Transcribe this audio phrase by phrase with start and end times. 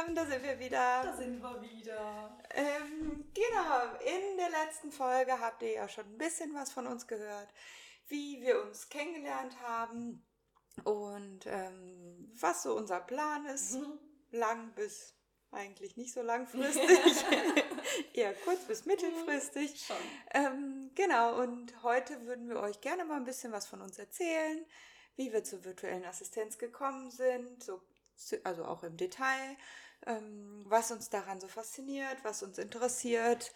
[0.00, 1.02] Zusammen, da sind wir wieder.
[1.02, 2.38] Da sind wir wieder.
[2.54, 7.06] Ähm, genau, in der letzten Folge habt ihr ja schon ein bisschen was von uns
[7.06, 7.48] gehört,
[8.08, 10.24] wie wir uns kennengelernt haben
[10.84, 13.74] und ähm, was so unser Plan ist.
[13.74, 13.98] Mhm.
[14.30, 15.14] Lang bis
[15.50, 16.88] eigentlich nicht so langfristig,
[18.14, 19.84] eher kurz bis mittelfristig.
[19.84, 19.96] Schon.
[20.32, 24.64] Ähm, genau, und heute würden wir euch gerne mal ein bisschen was von uns erzählen,
[25.16, 27.82] wie wir zur virtuellen Assistenz gekommen sind, so,
[28.44, 29.56] also auch im Detail,
[30.06, 33.52] ähm, was uns daran so fasziniert, was uns interessiert,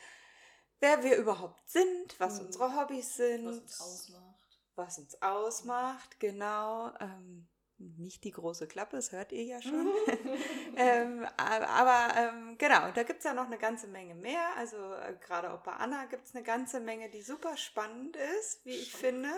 [0.81, 2.47] wer wir überhaupt sind, was Mhm.
[2.47, 4.61] unsere Hobbys sind, Was uns ausmacht.
[4.77, 6.93] was uns ausmacht, genau.
[7.01, 7.49] Ähm,
[7.79, 9.89] nicht die große Klappe, das hört ihr ja schon.
[10.77, 14.57] ähm, aber ähm, genau, da gibt es ja noch eine ganze Menge mehr.
[14.57, 18.65] Also äh, gerade auch bei Anna gibt es eine ganze Menge, die super spannend ist,
[18.65, 19.31] wie ich finde.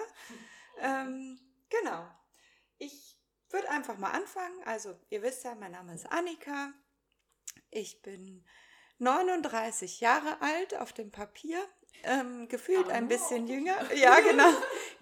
[0.78, 1.40] Ähm,
[1.70, 2.06] genau.
[2.78, 3.18] Ich
[3.50, 4.62] würde einfach mal anfangen.
[4.64, 6.72] Also ihr wisst ja, mein Name ist Annika.
[7.76, 8.42] Ich bin
[9.00, 11.62] 39 Jahre alt auf dem Papier.
[12.04, 13.76] Ähm, gefühlt ein bisschen jünger.
[13.94, 14.50] Ja, genau.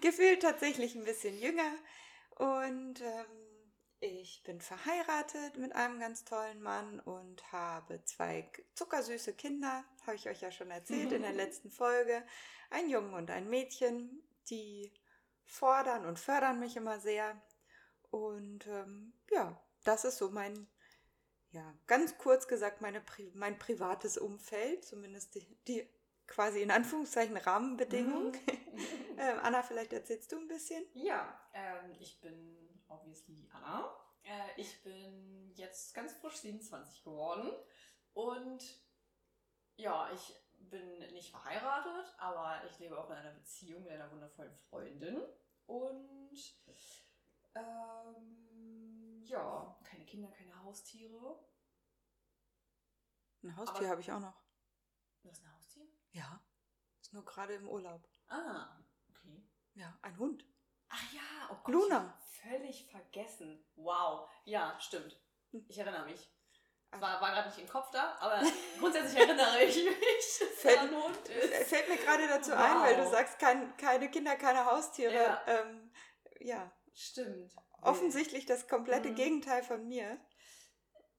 [0.01, 1.71] gefühlt tatsächlich ein bisschen jünger.
[2.31, 9.85] Und ähm, ich bin verheiratet mit einem ganz tollen Mann und habe zwei zuckersüße Kinder.
[10.05, 12.27] Habe ich euch ja schon erzählt in der letzten Folge.
[12.71, 14.91] Ein Jungen und ein Mädchen, die
[15.45, 17.41] fordern und fördern mich immer sehr.
[18.11, 20.67] Und ähm, ja, das ist so mein,
[21.55, 23.01] ja, ganz kurz gesagt, meine,
[23.33, 25.89] mein privates Umfeld, zumindest die, die
[26.27, 28.31] quasi in Anführungszeichen Rahmenbedingungen.
[28.31, 28.77] Mhm.
[29.17, 30.85] ähm, Anna, vielleicht erzählst du ein bisschen?
[30.93, 33.89] Ja, ähm, ich bin obviously Anna.
[34.23, 37.49] Äh, ich bin jetzt ganz frisch 27 geworden.
[38.13, 38.61] Und
[39.77, 44.55] ja, ich bin nicht verheiratet, aber ich lebe auch in einer Beziehung mit einer wundervollen
[44.69, 45.21] Freundin.
[45.67, 46.37] Und
[47.55, 48.44] ähm,
[49.29, 51.39] ja, keine Kinder, keine Haustiere.
[53.43, 54.41] Ein Haustier habe ich auch noch.
[55.21, 55.85] Du hast ein Haustier?
[56.11, 56.39] Ja.
[57.01, 58.07] Ist nur gerade im Urlaub.
[58.27, 58.77] Ah,
[59.09, 59.43] okay.
[59.75, 60.45] Ja, ein Hund.
[60.89, 61.21] Ach ja,
[61.51, 61.73] oh Gott.
[61.73, 62.17] Luna.
[62.41, 63.63] Völlig vergessen.
[63.75, 64.29] Wow.
[64.45, 65.19] Ja, stimmt.
[65.67, 66.31] Ich erinnere mich.
[66.91, 67.01] Ah.
[67.01, 68.41] War, war gerade nicht im Kopf da, aber
[68.79, 69.95] grundsätzlich erinnere ich mich,
[70.39, 71.67] dass Fällt- ein Hund ist.
[71.69, 73.11] Fällt mir gerade dazu ein, weil du Wow.
[73.11, 75.13] sagst, kein, keine Kinder, keine Haustiere.
[75.13, 75.43] Ja.
[75.47, 75.91] Ähm,
[76.39, 77.53] ja, Stimmt.
[77.81, 79.15] Offensichtlich das komplette Mhm.
[79.15, 80.19] Gegenteil von mir.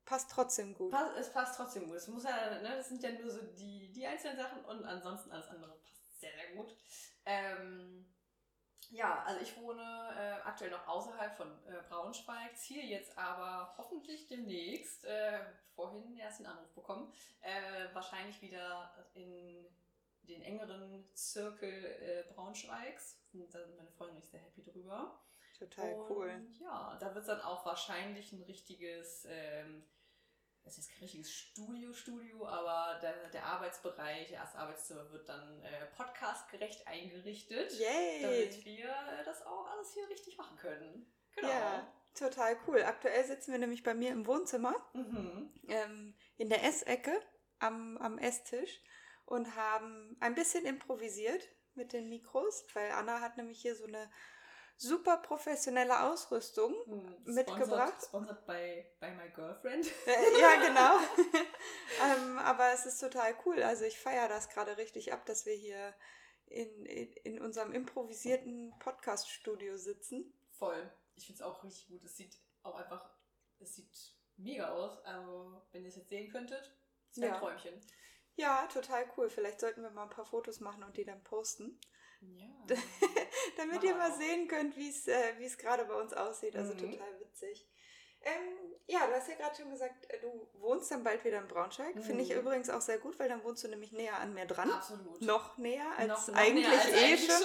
[0.04, 0.92] Passt trotzdem gut.
[0.92, 1.96] Pass, es passt trotzdem gut.
[1.96, 5.32] Es muss ja, ne, das sind ja nur so die, die einzelnen Sachen und ansonsten
[5.32, 6.76] alles andere passt sehr, sehr gut.
[7.24, 8.14] Ähm,
[8.90, 9.82] ja, also ich wohne
[10.16, 15.40] äh, aktuell noch außerhalb von äh, Braunschweig, ziehe jetzt aber hoffentlich demnächst, äh,
[15.74, 19.66] vorhin erst den Anruf bekommen, äh, wahrscheinlich wieder in
[20.22, 23.20] den engeren Zirkel äh, Braunschweigs.
[23.32, 25.20] Und da sind meine Freunde und ich sehr happy drüber.
[25.58, 26.46] Total und, cool.
[26.60, 29.84] Ja, da wird es dann auch wahrscheinlich ein richtiges, ähm,
[30.64, 35.86] das ist kein richtiges Studio, Studio, aber der, der Arbeitsbereich, das Arbeitszimmer wird dann äh,
[35.96, 38.22] podcastgerecht eingerichtet, Yay!
[38.22, 41.12] damit wir äh, das auch alles hier richtig machen können.
[41.36, 41.48] Genau.
[41.48, 42.82] Ja, total cool.
[42.82, 45.52] Aktuell sitzen wir nämlich bei mir im Wohnzimmer, Mhm.
[45.68, 47.18] ähm, in der Essecke
[47.58, 48.82] am, am Esstisch
[49.24, 51.42] und haben ein bisschen improvisiert
[51.74, 54.10] mit den Mikros, weil Anna hat nämlich hier so eine
[54.76, 56.74] super professionelle Ausrüstung.
[56.86, 58.02] Hm, Mitgebracht.
[58.04, 59.86] Sponsored, by, by my girlfriend.
[60.06, 60.98] Äh, ja, genau.
[62.04, 63.62] ähm, aber es ist total cool.
[63.62, 65.94] Also ich feiere das gerade richtig ab, dass wir hier
[66.46, 70.32] in, in, in unserem improvisierten Podcast-Studio sitzen.
[70.52, 70.92] Voll.
[71.16, 72.04] Ich finde es auch richtig gut.
[72.04, 73.10] Es sieht auch einfach,
[73.58, 74.98] es sieht mega aus.
[75.04, 76.72] Also, wenn ihr es jetzt sehen könntet,
[77.10, 77.32] ist Ja.
[77.34, 77.80] ein Träumchen.
[78.36, 79.30] Ja, total cool.
[79.30, 81.80] Vielleicht sollten wir mal ein paar Fotos machen und die dann posten,
[82.20, 82.46] Ja.
[83.56, 84.18] damit ihr mal Wow.
[84.18, 86.56] sehen könnt, wie es äh, es gerade bei uns aussieht.
[86.56, 86.92] Also Mhm.
[86.92, 87.66] total witzig.
[88.22, 91.46] Ähm, ja, du hast ja gerade schon gesagt, äh, du wohnst dann bald wieder in
[91.46, 91.94] Braunschweig.
[92.02, 92.40] Finde ich Mhm.
[92.40, 94.70] übrigens auch sehr gut, weil dann wohnst du nämlich näher an mir dran.
[94.70, 95.20] Absolut.
[95.22, 97.42] Noch näher als Noch- noch eigentlich näher als eh eigentlich schon.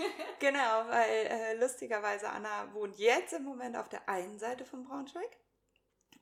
[0.38, 5.30] Genau, weil äh, lustigerweise Anna wohnt jetzt im Moment auf der einen Seite von Braunschweig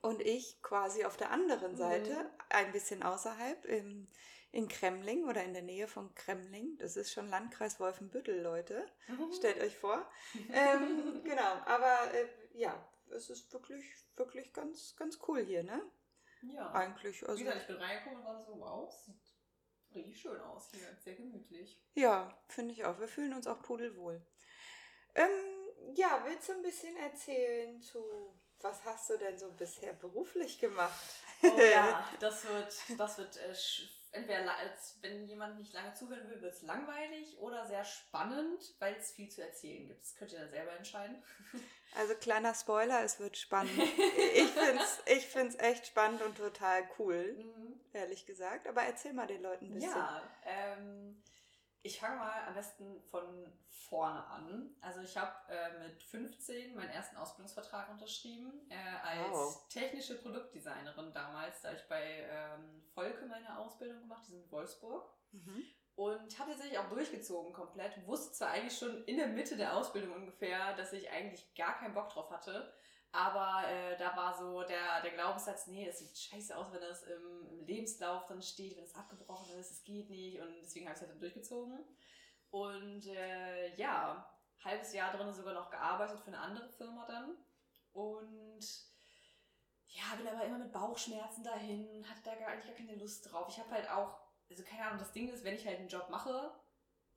[0.01, 1.77] und ich quasi auf der anderen Mhm.
[1.77, 4.07] Seite, ein bisschen außerhalb, im,
[4.51, 6.77] in Kremling oder in der Nähe von Kremling.
[6.77, 8.85] Das ist schon Landkreis Wolfenbüttel, Leute.
[9.07, 9.31] Mhm.
[9.33, 10.09] Stellt euch vor.
[10.51, 15.81] ähm, genau, aber äh, ja, es ist wirklich, wirklich ganz, ganz cool hier, ne?
[16.41, 16.71] Ja.
[16.71, 17.21] Eigentlich.
[17.21, 19.21] Wie Also, gesagt, ich bin reingekommen und war so, wow, sieht
[19.93, 20.97] richtig schön aus hier.
[21.03, 21.81] Sehr gemütlich.
[21.93, 22.99] Ja, finde ich auch.
[22.99, 24.25] Wir fühlen uns auch pudelwohl.
[25.15, 25.29] Ähm,
[25.93, 28.01] ja, willst du ein bisschen erzählen zu,
[28.59, 30.99] was hast du denn so bisher beruflich gemacht?
[31.43, 33.53] Oh ja, das wird, das wird äh,
[34.11, 38.95] entweder als wenn jemand nicht lange zuhören will, wird es langweilig oder sehr spannend, weil
[38.95, 40.01] es viel zu erzählen gibt.
[40.01, 41.21] Das könnt ihr dann selber entscheiden.
[41.93, 43.77] Also kleiner Spoiler, es wird spannend.
[43.77, 47.81] Ich finde es ich find's echt spannend und total cool, mhm.
[47.91, 48.65] ehrlich gesagt.
[48.65, 49.91] Aber erzähl mal den Leuten ein bisschen.
[49.91, 51.21] Ja, ähm,
[51.83, 54.75] ich fange mal am besten von vorne an.
[54.81, 59.67] Also ich habe äh, mit 15 meinen ersten Ausbildungsvertrag unterschrieben äh, als wow.
[59.69, 65.09] technische Produktdesignerin damals, da ich bei ähm, Volke meine Ausbildung gemacht, die sind in Wolfsburg.
[65.31, 65.63] Mhm.
[65.95, 68.07] Und habe tatsächlich auch durchgezogen komplett.
[68.07, 71.93] Wusste zwar eigentlich schon in der Mitte der Ausbildung ungefähr, dass ich eigentlich gar keinen
[71.93, 72.73] Bock drauf hatte.
[73.11, 77.03] Aber äh, da war so der, der Glaubenssatz, nee, das sieht scheiße aus, wenn das
[77.03, 80.39] im, im Lebenslauf dann steht, wenn es abgebrochen ist, es geht nicht.
[80.39, 81.79] Und deswegen habe ich es halt dann durchgezogen.
[82.49, 84.29] Und äh, ja,
[84.63, 87.37] halbes Jahr drin sogar noch gearbeitet für eine andere Firma dann.
[87.93, 88.65] Und
[89.87, 93.47] ja, bin aber immer mit Bauchschmerzen dahin, hatte da gar, eigentlich gar keine Lust drauf.
[93.49, 94.19] Ich habe halt auch,
[94.49, 96.53] also keine Ahnung, das Ding ist, wenn ich halt einen Job mache,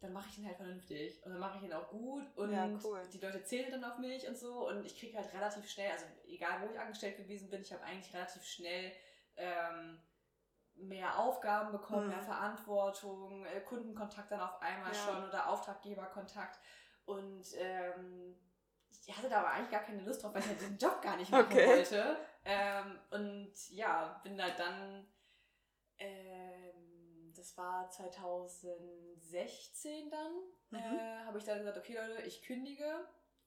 [0.01, 2.69] dann mache ich ihn halt vernünftig und dann mache ich ihn auch gut und ja,
[2.85, 3.01] cool.
[3.13, 6.05] die Leute zählen dann auf mich und so und ich kriege halt relativ schnell, also
[6.27, 8.93] egal wo ich angestellt gewesen bin, ich habe eigentlich relativ schnell
[9.37, 9.99] ähm,
[10.77, 12.11] mehr Aufgaben bekommen, mhm.
[12.11, 14.99] mehr Verantwortung, äh, Kundenkontakt dann auf einmal ja.
[14.99, 16.59] schon oder Auftraggeberkontakt
[17.07, 18.37] und ähm,
[19.07, 21.17] ich hatte da aber eigentlich gar keine Lust drauf, weil ich halt den Job gar
[21.17, 21.67] nicht machen okay.
[21.67, 25.07] wollte ähm, und ja, bin halt dann
[25.99, 30.33] ähm, das war 2016 dann,
[30.71, 30.79] mhm.
[30.79, 33.07] äh, habe ich dann gesagt, okay Leute, ich kündige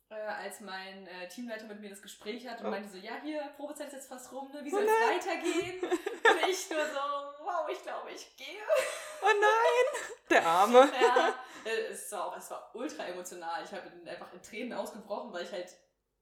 [0.10, 2.70] äh, als mein äh, Teamleiter mit mir das Gespräch hat und oh.
[2.70, 4.64] meinte so, ja, hier, Probezeit ist jetzt fast rum, ne?
[4.64, 5.82] wie soll es oh weitergehen?
[5.84, 8.62] und ich nur so, wow, ich glaube, ich gehe.
[9.22, 10.90] Oh nein, der Arme.
[11.02, 11.34] ja,
[11.66, 13.64] äh, es war, auch, es war ultra emotional.
[13.64, 15.76] Ich habe einfach in Tränen ausgebrochen, weil ich halt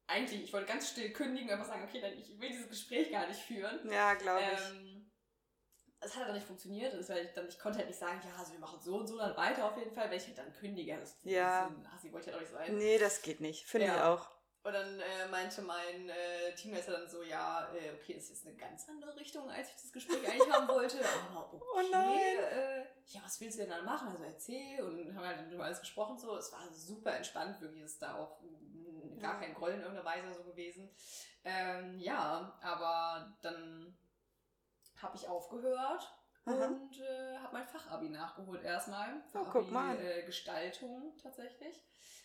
[0.07, 3.27] eigentlich, ich wollte ganz still kündigen, einfach sagen, okay, dann ich will dieses Gespräch gar
[3.27, 3.91] nicht führen.
[3.91, 4.69] Ja, glaube ich.
[4.69, 4.94] Ähm,
[6.05, 6.93] es hat dann nicht funktioniert.
[6.93, 9.07] Das war ich, dann, ich konnte halt nicht sagen, ja, also wir machen so und
[9.07, 10.97] so dann weiter auf jeden Fall, wenn ich halt dann kündige.
[10.97, 11.71] Das, ja.
[11.91, 12.77] Das, wollte ich halt auch nicht sein.
[12.77, 13.65] Nee, das geht nicht.
[13.65, 13.95] Finde ja.
[13.95, 14.29] ich auch.
[14.63, 18.47] Und dann äh, meinte mein äh, Teamleiter dann so, ja, äh, okay, das ist jetzt
[18.47, 20.97] eine ganz andere Richtung, als ich das Gespräch eigentlich haben wollte.
[21.29, 22.37] Aber okay, oh nein.
[22.51, 24.07] Äh, ja, was willst du denn dann machen?
[24.07, 24.81] Also erzähl.
[24.81, 26.35] Und haben halt über alles gesprochen so.
[26.35, 28.39] Es war super entspannt, wirklich ist da auch
[29.19, 30.89] gar kein Groll in irgendeiner Weise so gewesen.
[31.43, 33.95] Ähm, ja, aber dann
[35.01, 36.15] habe ich aufgehört
[36.45, 36.67] Aha.
[36.67, 39.21] und äh, habe mein Fachabi nachgeholt erstmal.
[39.31, 39.99] Fachabi, oh, guck mal.
[39.99, 41.83] Äh, Gestaltung tatsächlich.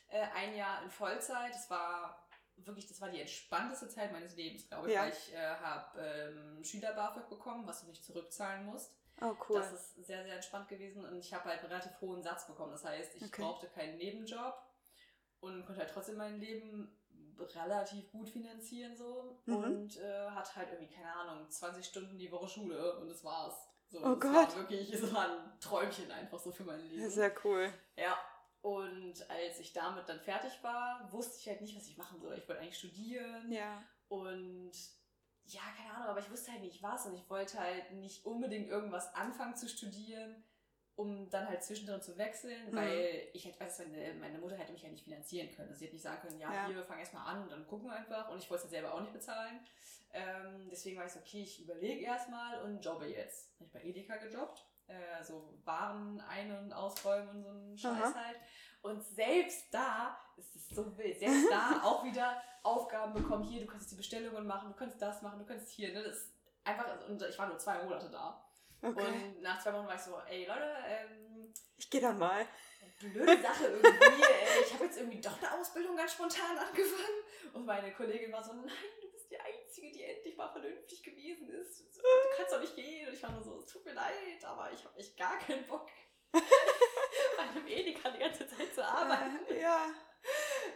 [0.08, 1.54] Äh, ein Jahr in Vollzeit.
[1.54, 5.02] Das war wirklich, das war die entspannteste Zeit meines Lebens, glaube ich, ja.
[5.02, 8.94] weil ich äh, habe ähm, Schüler-BAföG bekommen, was du nicht zurückzahlen musst.
[9.20, 9.58] Oh, cool.
[9.58, 12.72] Das ist sehr, sehr entspannt gewesen und ich habe halt einen relativ hohen Satz bekommen.
[12.72, 13.42] Das heißt, ich okay.
[13.42, 14.54] brauchte keinen Nebenjob
[15.40, 16.99] und konnte halt trotzdem mein Leben
[17.40, 19.56] relativ gut finanzieren so mhm.
[19.56, 23.54] und äh, hat halt irgendwie, keine Ahnung, 20 Stunden die Woche Schule und das war's.
[23.88, 24.34] So, oh das Gott.
[24.34, 27.10] war wirklich, es war ein Träumchen einfach so für mein Leben.
[27.10, 27.72] Sehr cool.
[27.96, 28.16] Ja.
[28.62, 32.34] Und als ich damit dann fertig war, wusste ich halt nicht, was ich machen soll.
[32.36, 33.50] Ich wollte eigentlich studieren.
[33.50, 33.82] Ja.
[34.08, 34.72] Und
[35.44, 38.68] ja, keine Ahnung, aber ich wusste halt nicht was und ich wollte halt nicht unbedingt
[38.68, 40.44] irgendwas anfangen zu studieren,
[41.00, 42.76] um dann halt zwischendrin zu wechseln, mhm.
[42.76, 45.68] weil ich halt weiß, meine, meine Mutter hätte mich ja nicht finanzieren können.
[45.68, 46.66] Also sie hätte nicht sagen können, ja, ja.
[46.66, 48.28] hier, fang erstmal an und dann gucken wir einfach.
[48.30, 49.60] Und ich wollte es halt selber auch nicht bezahlen.
[50.12, 53.54] Ähm, deswegen war ich so, okay, ich überlege erstmal und jobbe jetzt.
[53.54, 54.66] Habe ich bei Edeka gejobbt.
[54.88, 58.24] Äh, so Waren ein- und ausräumen und so einen Scheiß Aha.
[58.26, 58.36] halt.
[58.82, 61.18] Und selbst da ist es so wild.
[61.18, 63.44] Selbst da auch wieder Aufgaben bekommen.
[63.44, 65.94] Hier, du kannst die Bestellungen machen, du kannst das machen, du kannst hier.
[65.94, 66.02] Ne?
[66.02, 68.44] Das ist einfach, und ich war nur zwei Monate da.
[68.82, 69.06] Okay.
[69.06, 72.46] Und nach zwei Wochen war ich so, ey Leute, ähm, ich gehe dann mal.
[73.00, 74.22] Blöde Sache irgendwie.
[74.22, 77.24] äh, ich habe jetzt irgendwie doch eine Ausbildung ganz spontan angefangen.
[77.54, 78.68] Und meine Kollegin war so, nein,
[79.00, 81.96] du bist die Einzige, die endlich mal vernünftig gewesen ist.
[81.96, 82.02] Du
[82.36, 83.08] kannst doch nicht gehen.
[83.08, 85.66] Und ich war nur so, es tut mir leid, aber ich habe echt gar keinen
[85.66, 85.88] Bock,
[86.32, 86.40] bei
[87.42, 89.46] einem Edeka die ganze Zeit zu arbeiten.
[89.48, 89.86] Äh, ja.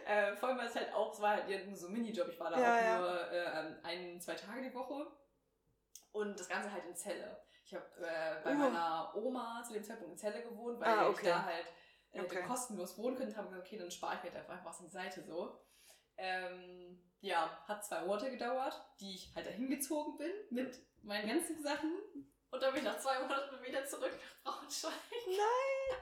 [0.05, 2.29] Äh, vor allem war es halt auch, es war halt nur so ein Minijob.
[2.29, 2.99] Ich war da ja, auch ja.
[2.99, 5.11] nur äh, ein, zwei Tage die Woche.
[6.11, 7.39] Und das Ganze halt in Zelle.
[7.65, 8.57] Ich habe äh, bei uh.
[8.57, 11.21] meiner Oma zu dem Zeitpunkt in Zelle gewohnt, weil ah, okay.
[11.23, 11.65] ich da halt
[12.11, 12.43] äh, okay.
[12.43, 13.35] kostenlos wohnen könnte.
[13.35, 15.59] Haben gesagt, okay, dann spare ich mir halt einfach was an die Seite so.
[16.17, 21.61] Ähm, ja, hat zwei Monate gedauert, die ich halt dahin gezogen bin mit meinen ganzen
[21.61, 21.91] Sachen.
[22.51, 24.93] Und dann bin ich nach zwei Monaten wieder zurück nach Braunschweig.
[25.25, 25.99] Nein!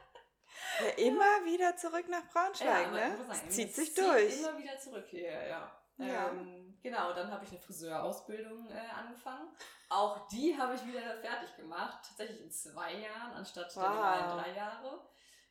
[0.79, 3.17] Ja, immer wieder zurück nach Braunschweig, ja, ne?
[3.17, 4.39] Sagen, das zieht sich durch.
[4.39, 5.82] Immer wieder zurück hier, ja.
[5.98, 6.29] ja.
[6.29, 9.48] Ähm, genau, dann habe ich eine Friseurausbildung äh, angefangen.
[9.90, 12.00] Auch die habe ich wieder fertig gemacht.
[12.08, 13.84] Tatsächlich in zwei Jahren, anstatt wow.
[13.84, 15.02] der normalen drei Jahre.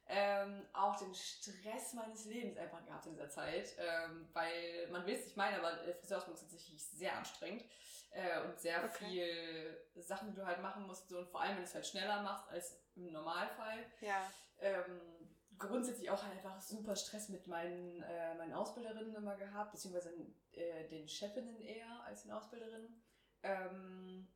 [0.08, 5.14] ähm, auch den Stress meines Lebens einfach gehabt in dieser Zeit, ähm, weil man will
[5.14, 7.64] es nicht meinen, aber Friseurausbildung ist tatsächlich sehr anstrengend
[8.10, 9.06] äh, und sehr okay.
[9.06, 11.86] viel Sachen, die du halt machen musst so, und vor allem, wenn du es halt
[11.86, 13.86] schneller machst als im Normalfall.
[14.00, 14.30] Ja.
[14.60, 15.00] Ähm,
[15.66, 20.14] grundsätzlich auch halt einfach super Stress mit meinen, äh, meinen Ausbilderinnen immer gehabt, beziehungsweise
[20.52, 23.02] äh, den Chefinnen eher als den Ausbilderinnen.
[23.42, 24.28] Ähm,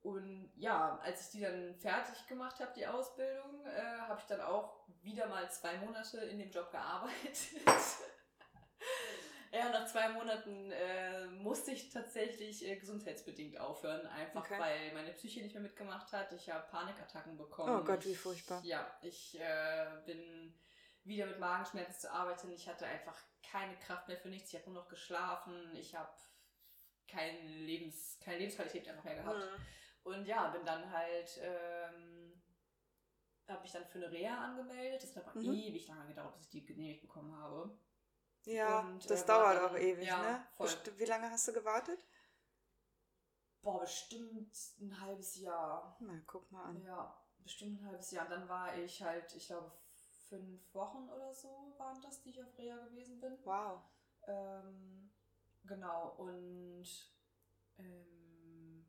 [0.00, 4.40] und ja, als ich die dann fertig gemacht habe, die Ausbildung, äh, habe ich dann
[4.40, 7.36] auch wieder mal zwei Monate in dem Job gearbeitet.
[9.52, 14.58] ja, nach zwei Monaten äh, musste ich tatsächlich äh, gesundheitsbedingt aufhören, einfach okay.
[14.58, 16.32] weil meine Psyche nicht mehr mitgemacht hat.
[16.32, 17.80] Ich habe Panikattacken bekommen.
[17.80, 18.60] Oh Gott, wie furchtbar.
[18.62, 20.54] Ich, ja, ich äh, bin
[21.08, 22.50] wieder mit Magenschmerzen zu arbeiten.
[22.52, 24.52] Ich hatte einfach keine Kraft mehr für nichts.
[24.52, 25.74] Ich habe nur noch geschlafen.
[25.74, 26.12] Ich habe
[27.08, 29.38] kein Lebens, keine Lebensqualität einfach mehr gehabt.
[29.38, 29.66] Mhm.
[30.04, 32.40] Und ja, bin dann halt, ähm,
[33.48, 35.02] habe ich dann für eine Reha angemeldet.
[35.02, 35.54] Das hat aber mhm.
[35.54, 37.78] ewig lange gedauert, bis ich die genehmigt bekommen habe.
[38.44, 40.46] Ja, und, das äh, dauert dann, auch ewig, ja, ne?
[40.56, 40.70] Voll.
[40.96, 42.06] Wie lange hast du gewartet?
[43.60, 45.96] Boah, bestimmt ein halbes Jahr.
[46.00, 46.82] Na, guck mal an.
[46.82, 48.24] Ja, bestimmt ein halbes Jahr.
[48.26, 49.72] Und dann war ich halt, ich glaube,
[50.28, 53.38] fünf Wochen oder so waren das, die ich auf Reha gewesen bin.
[53.44, 53.80] Wow.
[54.26, 55.10] Ähm,
[55.64, 56.86] genau, und
[57.78, 58.86] ähm,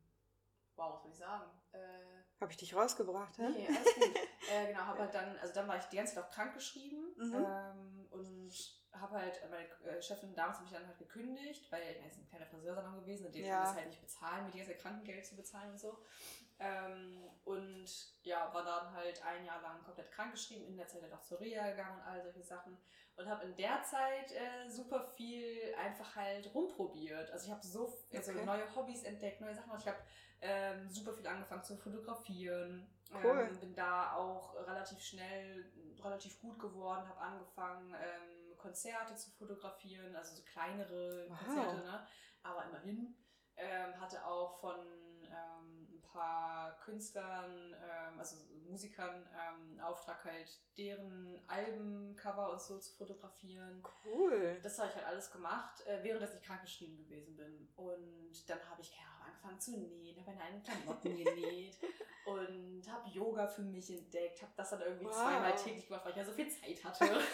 [0.76, 1.50] wow, was soll ich sagen?
[1.72, 3.48] Äh, habe ich dich rausgebracht, hä?
[3.50, 4.16] Nee, alles gut.
[4.50, 7.12] äh, genau, habe halt dann, also dann war ich die ganze Zeit auch krank geschrieben
[7.16, 7.34] mhm.
[7.34, 12.04] ähm, und habe halt, meine äh, Chefin damals habe ich dann halt gekündigt, weil ich
[12.04, 13.60] weiß, ein kleiner Friseursalon gewesen und den ja.
[13.60, 15.98] das halt nicht bezahlen, mir die ganze Krankengeld zu bezahlen und so.
[16.60, 17.86] Ähm, und
[18.22, 21.40] ja, war dann halt ein Jahr lang komplett krankgeschrieben, in der Zeit halt auch zur
[21.40, 22.76] Reha gegangen und all solche Sachen.
[23.16, 27.30] Und habe in der Zeit äh, super viel einfach halt rumprobiert.
[27.30, 28.44] Also ich habe so also okay.
[28.44, 29.72] neue Hobbys entdeckt, neue Sachen.
[29.78, 29.98] Ich habe
[30.42, 32.86] ähm, super viel angefangen zu fotografieren.
[33.12, 33.48] Cool.
[33.50, 40.14] Ähm, bin da auch relativ schnell, relativ gut geworden, habe angefangen, ähm, Konzerte zu fotografieren,
[40.14, 41.38] also so kleinere wow.
[41.38, 42.06] Konzerte, ne?
[42.42, 43.16] aber immerhin.
[43.56, 45.09] Ähm, hatte auch von ähm,
[46.12, 48.36] paar Künstlern, ähm, also
[48.68, 53.82] Musikern, ähm, Auftrag halt deren Albencover und so zu fotografieren.
[54.04, 54.58] Cool.
[54.62, 57.68] Das habe ich halt alles gemacht, äh, während ich krankgeschrieben gewesen bin.
[57.76, 61.76] Und dann habe ich keine angefangen zu nähen, habe meine eigenen Klamotten genäht
[62.26, 65.14] und habe Yoga für mich entdeckt, habe das dann irgendwie wow.
[65.14, 67.20] zweimal täglich gemacht, weil ich ja so viel Zeit hatte.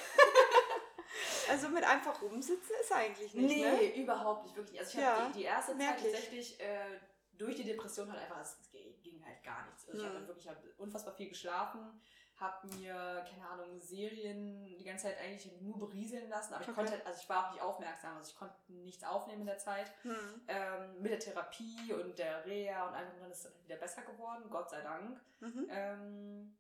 [1.49, 4.03] Also mit einfach rumsitzen ist eigentlich nicht, Nee, ne?
[4.03, 4.81] überhaupt nicht, wirklich.
[4.81, 6.99] Also ich ja, habe die, die, erste Zeit tatsächlich äh,
[7.39, 8.71] durch die Depression halt einfach, es
[9.03, 9.89] ging halt gar nichts.
[9.89, 10.01] Also.
[10.01, 12.01] Ich habe dann wirklich hab unfassbar viel geschlafen,
[12.37, 16.77] habe mir, keine Ahnung, Serien die ganze Zeit eigentlich nur berieseln lassen, aber ich okay.
[16.77, 19.59] konnte halt, also ich war auch nicht aufmerksam, also ich konnte nichts aufnehmen in der
[19.59, 19.91] Zeit.
[20.03, 20.43] Hm.
[20.49, 24.51] Ähm, mit der Therapie und der Reha und einfach dann ist es wieder besser geworden,
[24.51, 25.21] Gott sei Dank.
[25.41, 25.67] Mhm.
[25.71, 26.57] Ähm,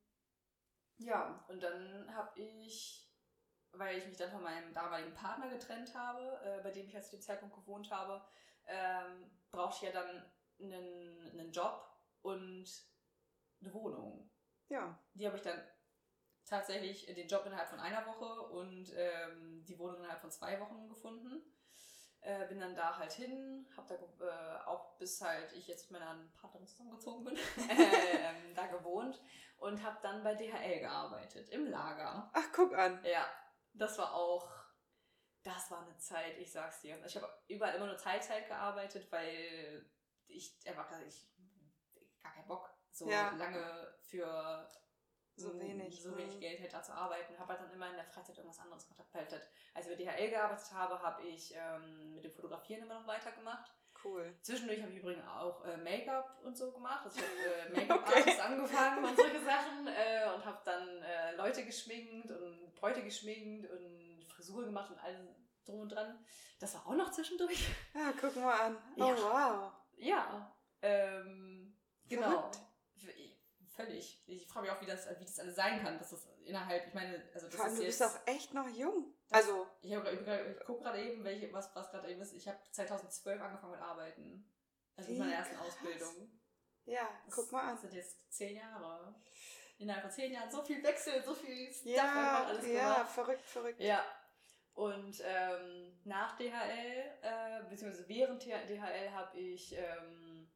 [0.99, 3.07] ja, und dann habe ich,
[3.73, 7.05] weil ich mich dann von meinem damaligen Partner getrennt habe, äh, bei dem ich halt
[7.05, 8.25] zu dem Zeitpunkt gewohnt habe,
[8.67, 10.25] ähm, brauchte ich ja dann
[10.61, 11.87] einen, einen Job
[12.23, 12.67] und
[13.61, 14.31] eine Wohnung.
[14.69, 14.99] Ja.
[15.15, 15.61] Die habe ich dann
[16.45, 20.89] tatsächlich den Job innerhalb von einer Woche und ähm, die Wohnung innerhalb von zwei Wochen
[20.89, 21.43] gefunden.
[22.21, 26.01] Äh, bin dann da halt hin, habe da äh, auch bis halt ich jetzt mit
[26.01, 27.37] meiner Partnerin zusammengezogen bin,
[27.69, 29.21] äh, da gewohnt
[29.59, 32.29] und habe dann bei DHL gearbeitet, im Lager.
[32.33, 33.01] Ach, guck an.
[33.05, 33.29] Ja,
[33.75, 34.51] das war auch,
[35.45, 37.01] das war eine Zeit, ich sag's dir.
[37.05, 39.89] Ich habe überall immer nur Teilzeit gearbeitet, weil
[40.29, 41.27] ich einfach, ich
[42.23, 43.31] gar keinen Bock so ja.
[43.37, 44.69] lange für
[45.37, 47.39] so wenig, so wenig Geld hätte zu arbeiten.
[47.39, 49.09] Habe halt dann immer in der Freizeit irgendwas anderes gemacht.
[49.13, 53.01] Halt, halt, als ich bei DHL gearbeitet habe, habe ich ähm, mit dem Fotografieren immer
[53.01, 53.71] noch weitergemacht.
[54.03, 54.35] Cool.
[54.43, 57.05] Zwischendurch habe ich übrigens auch äh, Make-up und so gemacht.
[57.05, 58.41] Also ich habe äh, Make-up-Artist okay.
[58.41, 64.25] angefangen und solche Sachen äh, und habe dann äh, Leute geschminkt und Bräute geschminkt und
[64.29, 65.21] Frisur gemacht und alles
[65.65, 66.25] drum und dran.
[66.61, 67.69] Das war auch noch zwischendurch.
[67.95, 68.77] Ja, guck mal an.
[68.97, 69.17] Oh, ja.
[69.17, 69.73] wow.
[69.97, 71.77] Ja, ähm,
[72.09, 72.51] genau.
[73.77, 74.23] Völlig.
[74.27, 76.95] Ich frage mich auch, wie das, wie das alles sein kann, dass das innerhalb, ich
[76.95, 79.13] meine, also das Vor allem, ist du bist auch echt noch jung.
[79.31, 79.67] Also.
[79.83, 82.33] Ich, ich gucke gerade eben, welche, was, was gerade eben ist.
[82.33, 84.51] Ich habe 2012 angefangen mit Arbeiten.
[84.97, 85.67] Also mit meiner ersten krass.
[85.67, 86.41] Ausbildung.
[86.87, 87.75] Ja, das, guck mal an.
[87.75, 89.15] Das sind jetzt zehn Jahre.
[89.79, 92.83] Innerhalb von zehn Jahren so viel Wechsel, so viel Stuff ja, alles gemacht.
[92.83, 93.81] Ja, verrückt, verrückt.
[93.81, 94.03] Ja,
[94.73, 100.49] und ähm, nach DHL, äh, beziehungsweise während DHL habe ich ähm,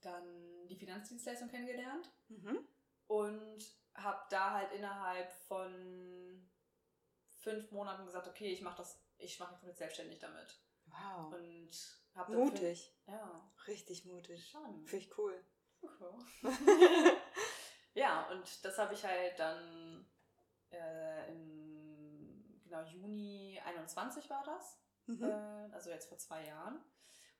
[0.00, 2.66] dann die Finanzdienstleistung kennengelernt mhm.
[3.06, 3.64] und
[3.94, 6.50] habe da halt innerhalb von
[7.36, 10.60] fünf Monaten gesagt, okay, ich mache das, ich mache mich komplett selbstständig damit.
[10.86, 11.32] Wow.
[11.32, 11.70] Und
[12.14, 12.92] habe mutig.
[13.04, 13.52] Fünf, ja.
[13.66, 14.48] Richtig mutig.
[14.48, 14.86] Schon.
[14.86, 15.44] Finde ich cool.
[15.80, 16.42] Okay.
[17.94, 20.06] ja, und das habe ich halt dann
[20.70, 21.53] äh, im
[22.74, 24.78] genau, Juni 21 war das.
[25.06, 25.22] Mhm.
[25.24, 26.82] Äh, also jetzt vor zwei Jahren.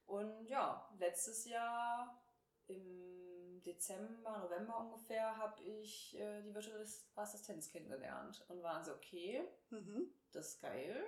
[0.06, 2.22] Und ja, letztes Jahr
[2.66, 9.48] im Dezember, November ungefähr, habe ich äh, die virtuelle Assistenz kennengelernt und war so, okay,
[9.70, 10.12] Mhm.
[10.32, 11.02] das ist geil.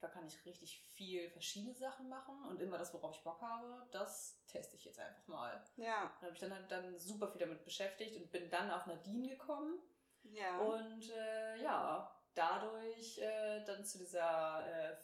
[0.00, 3.86] Da kann ich richtig viel verschiedene Sachen machen und immer das, worauf ich Bock habe,
[3.90, 5.64] das teste ich jetzt einfach mal.
[5.76, 8.84] Ja, Da habe ich dann halt dann super viel damit beschäftigt und bin dann auf
[8.86, 9.78] Nadine gekommen.
[10.24, 10.58] ja.
[10.58, 14.96] Und äh, ja, dadurch äh, dann zu dieser, äh,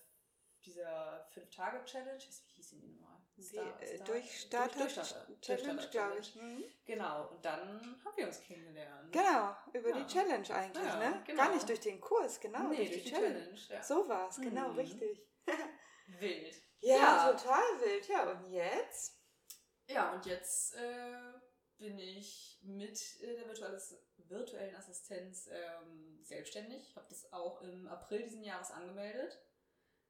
[0.64, 3.16] dieser Fünf-Tage-Challenge, wie hieß die nochmal?
[3.38, 6.34] Äh, Star- Durchstarter Durch- Durchstarter- Challenge, Durchstarter glaube ich.
[6.36, 6.64] Mhm.
[6.84, 9.10] Genau, und dann haben wir uns kennengelernt.
[9.12, 9.98] Genau, über Ja.
[10.04, 11.22] die Challenge eigentlich, Ja, ne?
[11.26, 11.42] genau.
[11.44, 13.38] Gar nicht durch den Kurs, genau, nee, durch, durch die, Challenge.
[13.40, 13.60] Challenge.
[13.70, 13.82] ja.
[13.82, 14.78] So war es, genau, Mhm.
[14.78, 15.26] richtig.
[16.18, 16.62] Wild.
[16.80, 18.08] Ja, total wild.
[18.08, 19.18] Ja, und jetzt?
[19.86, 21.32] Ja, und jetzt äh,
[21.78, 23.96] bin ich mit äh, der virtuelles,
[24.30, 26.94] virtuellen Assistenz ähm, selbstständig.
[26.96, 29.38] Habe das auch im April diesen Jahres angemeldet.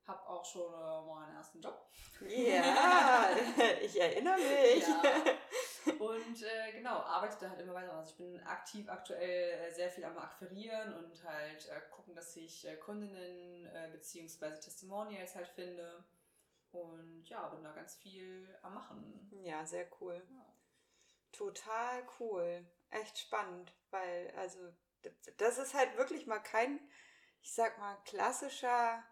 [0.07, 1.89] Habe auch schon äh, meinen ersten Job.
[2.21, 3.29] Ja,
[3.83, 4.87] ich erinnere mich.
[4.87, 5.95] Ja.
[5.99, 7.93] Und äh, genau, arbeite da halt immer weiter.
[7.93, 12.37] Also ich bin aktiv aktuell äh, sehr viel am Akquirieren und halt äh, gucken, dass
[12.37, 16.05] ich äh, Kundinnen äh, beziehungsweise Testimonials halt finde.
[16.73, 19.31] Und ja, bin da ganz viel am Machen.
[19.43, 20.23] Ja, sehr cool.
[20.31, 20.50] Ja.
[21.41, 22.67] Total cool.
[22.91, 24.59] Echt spannend, weil, also,
[25.39, 26.79] das ist halt wirklich mal kein,
[27.41, 29.03] ich sag mal, klassischer,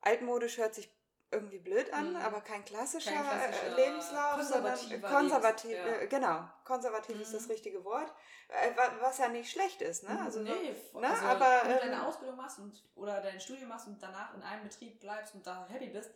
[0.00, 0.88] altmodisch hört sich
[1.30, 2.16] irgendwie blöd an, Mhm.
[2.16, 5.96] aber kein klassischer, Kein klassischer, äh, Lebenslauf, sondern konservativer konservativ, ja.
[5.96, 7.36] äh, genau, konservativ ist Mhm.
[7.36, 8.10] das richtige Wort,
[8.48, 10.18] äh, wa- was ja nicht schlecht ist, ne?
[10.24, 13.68] Also, nee, ne, also, aber, wenn du ähm, deine Ausbildung machst und, oder dein Studium
[13.68, 16.10] machst und danach in einem Betrieb bleibst und da happy bist,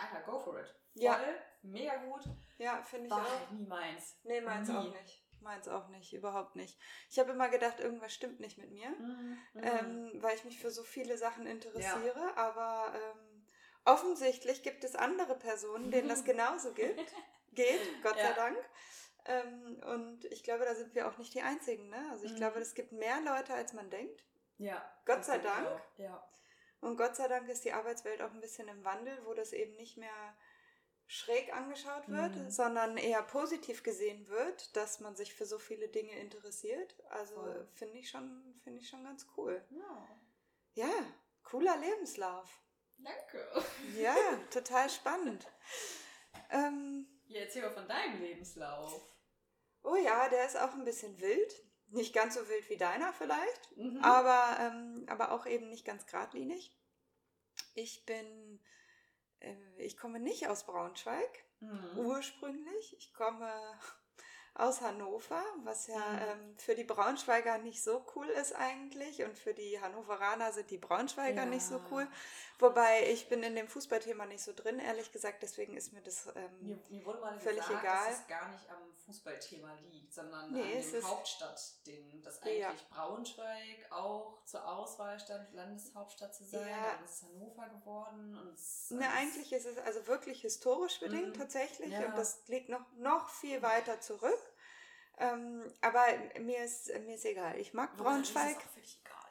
[0.00, 0.66] Alter, go for it.
[0.66, 1.18] Voll, Ja.
[1.62, 2.22] mega gut.
[2.58, 3.38] ja, finde ich War auch.
[3.40, 4.16] halt nie meins.
[4.24, 4.76] Nee, meins Nie.
[4.76, 5.26] auch nicht.
[5.40, 6.78] Meins auch nicht, überhaupt nicht.
[7.08, 8.90] Ich habe immer gedacht, irgendwas stimmt nicht mit mir.
[8.90, 9.38] Mhm.
[9.54, 12.36] ähm, weil ich mich für so viele Sachen interessiere.
[12.36, 13.46] Aber ähm,
[13.86, 17.00] offensichtlich gibt es andere Personen, denen das genauso gibt.
[17.52, 18.32] geht, Gott sei Ja.
[18.34, 18.58] Dank.
[19.26, 21.88] Ähm, und ich glaube, da sind wir auch nicht die Einzigen.
[21.88, 22.08] Ne?
[22.10, 22.36] Also ich Mhm.
[22.36, 24.24] glaube, es gibt mehr Leute, als man denkt.
[24.58, 24.82] ja.
[25.06, 25.68] Gott sei Dank.
[25.96, 26.22] Ja.
[26.80, 29.74] Und Gott sei Dank ist die Arbeitswelt auch ein bisschen im Wandel, wo das eben
[29.76, 30.36] nicht mehr
[31.06, 32.50] schräg angeschaut wird, Mhm.
[32.50, 36.94] sondern eher positiv gesehen wird, dass man sich für so viele Dinge interessiert.
[37.10, 37.68] Also Voll.
[37.74, 39.62] finde ich schon, finde ich schon ganz cool.
[39.70, 40.08] ja.
[40.74, 40.88] Ja,
[41.42, 42.48] cooler Lebenslauf.
[42.98, 43.44] Danke.
[43.98, 44.14] Ja,
[44.52, 45.46] total spannend.
[46.50, 49.02] Ähm, Ja, erzähl mal von deinem Lebenslauf.
[49.82, 51.52] oh ja, der ist auch ein bisschen wild.
[51.90, 54.02] Nicht ganz so wild wie deiner vielleicht, Mhm.
[54.02, 56.72] aber, ähm, aber auch eben nicht ganz geradlinig.
[57.74, 58.60] Ich bin,
[59.40, 61.98] äh, ich komme nicht aus Braunschweig, Mhm.
[61.98, 62.96] ursprünglich.
[62.98, 63.50] Ich komme
[64.54, 66.18] aus Hannover, was ja Mhm.
[66.22, 70.78] ähm, für die Braunschweiger nicht so cool ist eigentlich und für die Hannoveraner sind die
[70.78, 72.08] Braunschweiger nicht so cool.
[72.60, 76.26] Wobei ich bin in dem Fußballthema nicht so drin, ehrlich gesagt, deswegen ist mir das
[76.36, 78.06] ähm, Mir, mir wurde mal Völlig gesagt, egal.
[78.10, 82.74] dass es gar nicht am Fußballthema liegt, sondern Nee, an dem Hauptstadtding, dass eigentlich Ja.
[82.90, 86.68] Braunschweig auch zur Auswahl stand, Landeshauptstadt zu sein.
[86.68, 86.94] Ja.
[86.96, 88.36] Dann ist Hannover geworden.
[88.36, 91.40] Und Ne, eigentlich ist es also wirklich historisch bedingt Mhm.
[91.40, 92.06] tatsächlich Ja.
[92.06, 94.38] und das liegt noch, noch viel weiter zurück.
[95.18, 96.04] Ähm, aber
[96.40, 97.58] mir ist, mir ist egal.
[97.58, 98.56] Ich mag Braunschweig.